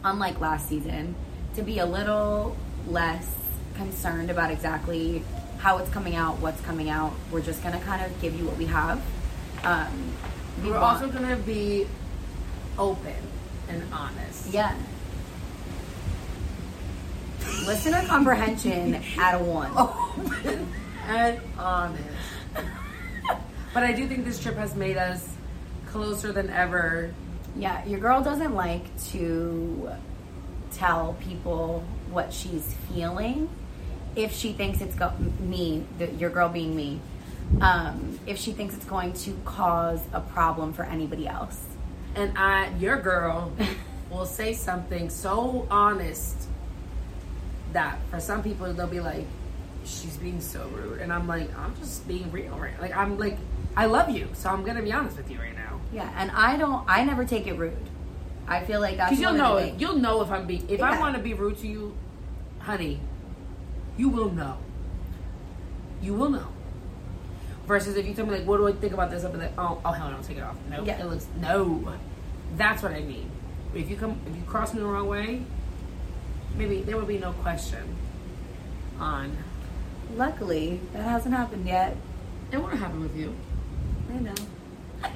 unlike 0.04 0.40
last 0.40 0.68
season, 0.68 1.16
to 1.56 1.62
be 1.62 1.80
a 1.80 1.86
little 1.86 2.56
less 2.88 3.28
concerned 3.76 4.32
about 4.32 4.50
exactly 4.52 5.24
how 5.60 5.78
it's 5.78 5.90
coming 5.92 6.16
out, 6.16 6.40
what's 6.40 6.62
coming 6.62 6.90
out. 6.90 7.14
We're 7.32 7.42
just 7.42 7.62
gonna 7.64 7.80
kind 7.82 8.04
of 8.04 8.20
give 8.22 8.36
you 8.40 8.46
what 8.46 8.58
we 8.58 8.66
have. 8.66 9.02
Um, 9.64 10.14
we 10.64 10.70
We're 10.72 10.80
want- 10.80 11.02
also 11.04 11.10
gonna 11.10 11.36
be 11.36 11.88
open 12.80 13.14
and 13.70 13.84
honest. 13.94 14.48
yeah. 14.52 14.76
Listener 17.66 18.04
comprehension 18.08 18.96
at 19.20 19.36
a 19.36 19.44
one. 19.44 19.72
Open 19.78 20.68
and 21.08 21.40
honest. 21.58 22.04
But 23.78 23.84
I 23.84 23.92
do 23.92 24.08
think 24.08 24.26
this 24.26 24.40
trip 24.40 24.56
has 24.56 24.74
made 24.74 24.98
us 24.98 25.30
closer 25.86 26.32
than 26.32 26.50
ever. 26.50 27.14
Yeah, 27.56 27.86
your 27.86 28.00
girl 28.00 28.24
doesn't 28.24 28.56
like 28.56 28.86
to 29.10 29.92
tell 30.72 31.16
people 31.20 31.84
what 32.10 32.34
she's 32.34 32.74
feeling 32.92 33.48
if 34.16 34.34
she 34.34 34.52
thinks 34.52 34.82
it's 34.82 34.96
go- 34.96 35.14
me, 35.40 35.86
the, 36.00 36.08
your 36.14 36.32
girl 36.32 36.50
being 36.50 36.76
me. 36.76 37.00
Um, 37.62 38.20
if 38.26 38.40
she 38.40 38.52
thinks 38.52 38.74
it's 38.74 38.86
going 38.86 39.14
to 39.14 39.40
cause 39.46 40.02
a 40.12 40.22
problem 40.22 40.74
for 40.74 40.84
anybody 40.84 41.28
else. 41.28 41.64
And 42.16 42.36
I 42.36 42.76
your 42.80 43.00
girl 43.00 43.52
will 44.10 44.26
say 44.26 44.54
something 44.54 45.12
so 45.12 45.68
honest 45.70 46.48
that 47.74 48.00
for 48.10 48.20
some 48.20 48.42
people 48.42 48.74
they'll 48.74 48.88
be 48.88 49.02
like, 49.02 49.28
She's 49.86 50.18
being 50.18 50.42
so 50.42 50.68
rude 50.70 51.00
and 51.00 51.14
I'm 51.14 51.28
like, 51.28 51.56
I'm 51.56 51.76
just 51.78 52.08
being 52.08 52.32
real 52.32 52.58
right 52.58 52.82
like 52.82 52.98
I'm 52.98 53.20
like 53.20 53.38
I 53.78 53.86
love 53.86 54.10
you, 54.10 54.28
so 54.34 54.50
I'm 54.50 54.64
gonna 54.64 54.82
be 54.82 54.92
honest 54.92 55.18
with 55.18 55.30
you 55.30 55.38
right 55.38 55.56
now. 55.56 55.80
Yeah, 55.94 56.12
and 56.18 56.32
I 56.32 56.58
don't. 56.58 56.84
I 56.90 57.04
never 57.04 57.24
take 57.24 57.46
it 57.46 57.54
rude. 57.54 57.78
I 58.48 58.66
feel 58.66 58.82
like 58.82 58.98
that's 58.98 59.12
Because 59.12 59.22
you'll 59.22 59.34
know 59.34 59.60
You'll 59.78 59.98
know 59.98 60.22
if 60.22 60.32
I'm 60.32 60.48
being 60.48 60.68
if 60.68 60.82
I 60.82 61.00
want 61.00 61.16
to 61.16 61.22
be 61.22 61.36
rude 61.36 61.60
to 61.60 61.68
you, 61.68 61.96
honey. 62.60 63.00
You 63.96 64.10
will 64.10 64.32
know. 64.32 64.58
You 66.02 66.16
will 66.16 66.30
know. 66.30 66.48
Versus 67.68 67.96
if 67.98 68.08
you 68.08 68.14
tell 68.16 68.26
me 68.26 68.32
like, 68.32 68.48
what 68.48 68.58
do 68.58 68.68
I 68.68 68.72
think 68.72 68.94
about 68.94 69.12
this? 69.12 69.24
I'll 69.24 69.32
be 69.32 69.38
like, 69.38 69.52
oh, 69.60 69.80
oh 69.86 69.92
hell 69.92 70.10
no, 70.10 70.18
take 70.22 70.38
it 70.38 70.44
off. 70.44 70.56
No, 70.70 70.84
Yeah. 70.84 71.00
it 71.00 71.06
looks 71.06 71.28
no. 71.40 71.94
That's 72.56 72.82
what 72.82 72.94
I 72.94 73.02
mean. 73.02 73.30
If 73.76 73.90
you 73.92 73.96
come, 73.96 74.20
if 74.26 74.36
you 74.36 74.42
cross 74.44 74.74
me 74.74 74.80
the 74.80 74.88
wrong 74.88 75.08
way, 75.08 75.44
maybe 76.56 76.82
there 76.82 76.98
will 76.98 77.06
be 77.06 77.20
no 77.20 77.34
question. 77.34 77.96
On 79.00 79.38
Luckily, 80.16 80.80
that 80.94 81.04
hasn't 81.04 81.36
happened 81.36 81.68
yet. 81.68 81.96
it 82.52 82.58
won't 82.58 82.80
happen 82.80 83.02
with 83.02 83.16
you. 83.16 83.36
I 84.12 84.20
know. 84.20 84.34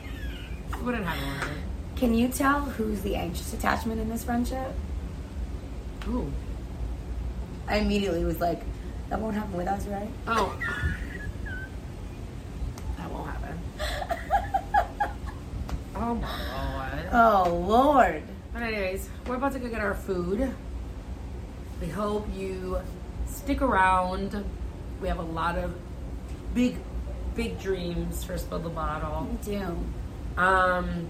It 0.74 0.84
wouldn't 0.84 1.06
happen 1.06 1.28
with 1.30 1.44
her. 1.44 1.56
Can 1.96 2.14
you 2.16 2.28
tell 2.28 2.62
who's 2.62 3.02
the 3.02 3.16
anxious 3.16 3.54
attachment 3.54 4.02
in 4.02 4.10
this 4.10 4.24
friendship? 4.24 4.74
Ooh. 6.08 6.32
I 7.68 7.78
immediately 7.78 8.26
was 8.26 8.40
like, 8.40 8.62
that 9.10 9.20
won't 9.20 9.36
happen 9.36 9.54
with 9.54 9.68
us, 9.68 9.86
right? 9.86 10.10
Oh. 10.26 10.58
that 12.98 13.12
won't 13.12 13.30
happen. 13.30 13.60
Oh 15.94 16.16
my 16.16 16.74
lord. 16.74 17.10
Oh, 17.12 17.66
Lord. 17.68 18.24
But 18.54 18.64
anyways, 18.64 19.08
we're 19.28 19.36
about 19.36 19.52
to 19.54 19.60
go 19.60 19.68
get 19.68 19.82
our 19.82 19.94
food. 19.94 20.52
We 21.80 21.88
hope 21.88 22.28
you 22.34 22.80
stick 23.28 23.62
around. 23.62 24.44
We 25.00 25.08
have 25.08 25.20
a 25.20 25.24
lot 25.24 25.60
of 25.60 25.76
big, 26.56 26.78
big 27.36 27.60
dreams 27.60 28.24
for 28.24 28.38
Spill 28.38 28.60
the 28.60 28.70
Bottle. 28.70 29.28
We 29.46 29.52
do. 29.54 29.78
Um, 30.38 31.08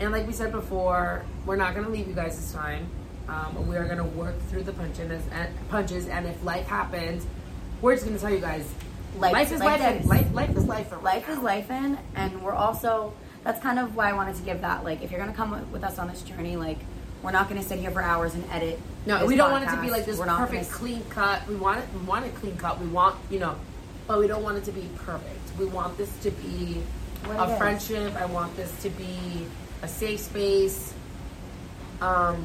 and 0.00 0.12
like 0.12 0.26
we 0.26 0.32
said 0.32 0.52
before, 0.52 1.24
we're 1.46 1.56
not 1.56 1.74
gonna 1.74 1.88
leave 1.88 2.08
you 2.08 2.14
guys 2.14 2.36
this 2.36 2.52
time. 2.52 2.86
Um, 3.28 3.66
we 3.68 3.76
are 3.76 3.86
gonna 3.86 4.04
work 4.04 4.38
through 4.48 4.64
the 4.64 4.72
punches 4.72 5.22
and 5.32 5.48
punches, 5.68 6.08
and 6.08 6.26
if 6.26 6.42
life 6.44 6.66
happens, 6.66 7.26
we're 7.80 7.94
just 7.94 8.06
gonna 8.06 8.18
tell 8.18 8.30
you 8.32 8.40
guys, 8.40 8.68
Life- 9.18 9.32
life, 9.32 9.52
is 9.52 9.60
life 9.60 9.80
life. 9.80 10.00
is- 10.00 10.06
Life, 10.06 10.34
life 10.34 10.56
is 10.56 10.64
life. 10.64 11.02
Life 11.02 11.28
is 11.28 11.38
life 11.38 11.70
in, 11.70 11.98
and 12.16 12.42
we're 12.42 12.52
also, 12.54 13.12
that's 13.44 13.60
kind 13.62 13.78
of 13.78 13.94
why 13.94 14.10
I 14.10 14.12
wanted 14.12 14.34
to 14.36 14.42
give 14.42 14.60
that. 14.62 14.82
Like, 14.84 15.02
if 15.02 15.10
you're 15.12 15.20
going 15.20 15.30
to 15.30 15.36
come 15.36 15.70
with 15.70 15.84
us 15.84 15.98
on 16.00 16.08
this 16.08 16.22
journey, 16.22 16.56
like, 16.56 16.78
we're 17.22 17.30
not 17.30 17.48
going 17.48 17.60
to 17.60 17.66
sit 17.66 17.78
here 17.78 17.92
for 17.92 18.02
hours 18.02 18.34
and 18.34 18.44
edit. 18.50 18.80
No, 19.06 19.24
we 19.24 19.36
don't 19.36 19.52
want 19.52 19.62
it 19.64 19.70
to 19.70 19.80
be 19.80 19.88
like 19.90 20.04
this 20.04 20.18
We're 20.18 20.26
not 20.26 20.40
perfect, 20.40 20.64
gonna- 20.64 20.76
clean 20.78 21.02
cut. 21.10 21.46
We 21.46 21.54
want 21.54 21.78
it. 21.78 21.84
We 21.94 22.04
want 22.04 22.26
it 22.26 22.34
clean 22.34 22.56
cut. 22.56 22.80
We 22.80 22.88
want 22.88 23.14
you 23.30 23.38
know, 23.38 23.54
but 24.06 24.18
we 24.18 24.26
don't 24.26 24.42
want 24.42 24.58
it 24.58 24.64
to 24.64 24.72
be 24.72 24.88
perfect. 24.96 25.40
We 25.58 25.66
want 25.66 25.96
this 25.96 26.10
to 26.22 26.30
be 26.30 26.82
What 27.24 27.48
a 27.48 27.52
is. 27.52 27.58
friendship. 27.58 28.14
I 28.16 28.26
want 28.26 28.56
this 28.56 28.70
to 28.82 28.90
be 28.90 29.46
a 29.82 29.88
safe 29.88 30.20
space. 30.20 30.92
Um, 32.00 32.44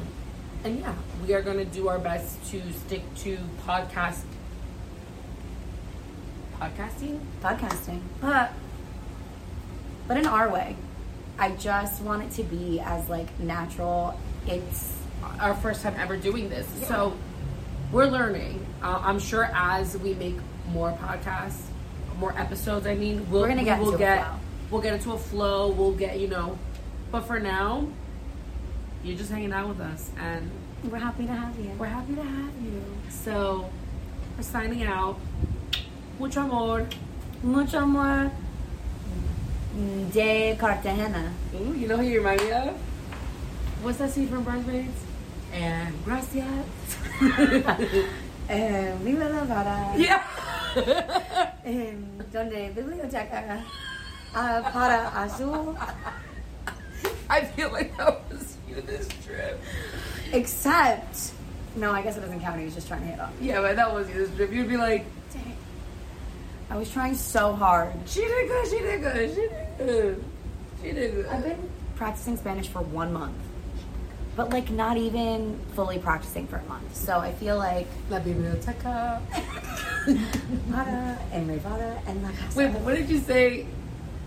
and 0.64 0.80
yeah, 0.80 0.94
we 1.26 1.34
are 1.34 1.42
going 1.42 1.58
to 1.58 1.64
do 1.64 1.88
our 1.88 1.98
best 1.98 2.42
to 2.50 2.62
stick 2.72 3.02
to 3.18 3.38
podcast 3.66 4.22
podcasting. 6.60 7.20
podcasting, 7.42 8.00
but 8.20 8.52
but 10.06 10.16
in 10.16 10.26
our 10.26 10.48
way. 10.50 10.76
I 11.38 11.52
just 11.52 12.02
want 12.02 12.22
it 12.22 12.32
to 12.32 12.42
be 12.42 12.80
as 12.80 13.08
like 13.08 13.38
natural. 13.40 14.18
It's 14.46 14.94
our 15.38 15.54
first 15.54 15.82
time 15.82 15.94
ever 15.98 16.18
doing 16.18 16.50
this. 16.50 16.66
So 16.86 17.14
we're 17.92 18.06
learning. 18.08 18.66
Uh, 18.82 19.00
I'm 19.02 19.18
sure 19.18 19.44
as 19.54 19.96
we 19.96 20.12
make 20.14 20.36
more 20.72 20.92
podcasts, 20.92 21.62
more 22.18 22.36
episodes, 22.38 22.86
I 22.86 22.94
mean, 22.94 23.28
we'll, 23.30 23.42
We're 23.42 23.48
gonna 23.48 23.64
get 23.64 23.78
we 23.78 23.84
will 23.86 23.92
into 23.92 24.04
a 24.04 24.06
get 24.06 24.24
flow. 24.26 24.36
we'll 24.70 24.80
get 24.82 24.94
into 24.94 25.12
a 25.12 25.18
flow. 25.18 25.68
We'll 25.72 25.92
get 25.92 26.18
you 26.20 26.28
know, 26.28 26.58
but 27.10 27.22
for 27.22 27.38
now, 27.40 27.88
you're 29.02 29.16
just 29.16 29.30
hanging 29.30 29.52
out 29.52 29.68
with 29.68 29.80
us, 29.80 30.10
and 30.18 30.50
we're 30.90 30.98
happy 30.98 31.26
to 31.26 31.32
have 31.32 31.58
you. 31.58 31.70
we're 31.78 31.86
happy 31.86 32.14
to 32.14 32.22
have 32.22 32.52
you. 32.62 32.82
So 33.08 33.70
we're 34.36 34.42
signing 34.42 34.82
out. 34.84 35.18
Mucho 36.18 36.40
amor. 36.42 36.86
Mucho 37.42 37.78
amor 37.78 38.30
de 40.12 40.56
Cartagena. 40.58 41.32
Ooh, 41.54 41.72
you 41.72 41.88
know 41.88 41.96
who 41.96 42.02
you 42.04 42.18
remind 42.18 42.42
me 42.42 42.52
of? 42.52 42.74
What's 43.82 43.98
that 43.98 44.10
scene 44.10 44.28
from 44.28 44.44
Bridesmaids? 44.44 45.00
And 45.54 45.94
gracias. 46.04 46.66
Eh, 48.52 48.92
viva 49.04 49.28
la 49.28 49.44
vara. 49.44 49.94
yeah. 49.96 50.24
Donde 52.32 52.74
biblioteca 52.74 53.62
uh, 54.34 54.62
para 54.70 55.10
azul, 55.16 55.76
I 57.28 57.42
feel 57.44 57.70
like 57.72 57.96
that 57.96 58.28
was 58.30 58.56
you 58.68 58.80
this 58.82 59.08
trip. 59.24 59.60
except 60.32 61.32
no, 61.76 61.92
I 61.92 62.02
guess 62.02 62.16
it 62.16 62.20
doesn't 62.20 62.40
count. 62.40 62.58
He 62.58 62.64
was 62.64 62.74
just 62.74 62.88
trying 62.88 63.02
to 63.02 63.06
hit 63.06 63.20
off. 63.20 63.32
Yeah, 63.40 63.60
but 63.60 63.76
that 63.76 63.92
was 63.94 64.08
you 64.08 64.14
this 64.14 64.34
trip. 64.36 64.52
You'd 64.52 64.68
be 64.68 64.76
like, 64.76 65.06
Dang. 65.32 65.56
I 66.68 66.76
was 66.76 66.90
trying 66.90 67.14
so 67.14 67.52
hard. 67.52 67.92
she 68.06 68.20
did 68.20 68.48
good, 68.48 68.66
she 68.68 68.78
did 68.78 69.00
good, 69.00 69.30
she 69.30 69.36
did 69.36 69.78
good. 69.78 70.24
She 70.82 70.92
did 70.92 71.14
good. 71.14 71.26
I've 71.26 71.44
been 71.44 71.70
practicing 71.96 72.36
Spanish 72.36 72.68
for 72.68 72.80
one 72.80 73.12
month, 73.12 73.36
but 74.40 74.48
like 74.48 74.70
not 74.70 74.96
even 74.96 75.60
fully 75.74 75.98
practicing 75.98 76.46
for 76.46 76.56
a 76.56 76.64
month. 76.64 76.96
So 76.96 77.18
I 77.18 77.30
feel 77.30 77.58
like 77.58 77.86
La 78.08 78.20
biblioteca. 78.20 79.20
para 80.72 81.18
en 81.30 81.46
Nevada 81.46 82.00
and 82.06 82.22
la 82.22 82.30
casa. 82.30 82.58
Wait, 82.58 82.72
but 82.72 82.80
what 82.80 82.94
did 82.96 83.10
you 83.10 83.18
say? 83.18 83.66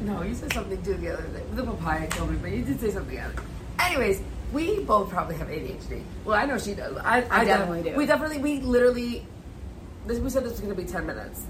No, 0.01 0.21
you 0.21 0.35
said 0.35 0.53
something 0.53 0.79
too 0.83 0.93
the 0.93 1.13
other 1.13 1.23
day. 1.29 1.41
The 1.53 1.63
papaya 1.63 2.07
told 2.09 2.29
me, 2.29 2.37
but 2.37 2.51
you 2.51 2.61
did 2.61 2.79
say 2.79 2.91
something 2.91 3.17
else. 3.17 3.33
Anyways, 3.79 4.21
we 4.51 4.81
both 4.81 5.09
probably 5.09 5.35
have 5.37 5.47
ADHD. 5.47 6.03
Well, 6.25 6.37
I 6.37 6.45
know 6.45 6.59
she 6.59 6.75
does. 6.75 6.95
I, 6.97 7.21
I, 7.21 7.41
I 7.41 7.45
definitely 7.45 7.89
do. 7.89 7.97
We 7.97 8.05
definitely, 8.05 8.37
we 8.37 8.59
literally, 8.59 9.25
this, 10.05 10.19
we 10.19 10.29
said 10.29 10.43
this 10.43 10.51
was 10.51 10.61
going 10.61 10.75
to 10.75 10.79
be 10.79 10.87
10 10.87 11.07
minutes. 11.07 11.41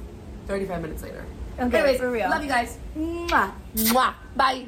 35 0.48 0.82
minutes 0.82 1.04
later. 1.04 1.26
Okay, 1.60 1.80
Anyways, 1.80 2.00
for 2.00 2.10
real. 2.10 2.30
Love 2.30 2.44
you 2.44 2.50
guys. 2.50 2.78
Mwah. 2.96 3.52
Mwah. 3.76 4.14
Bye. 4.38 4.68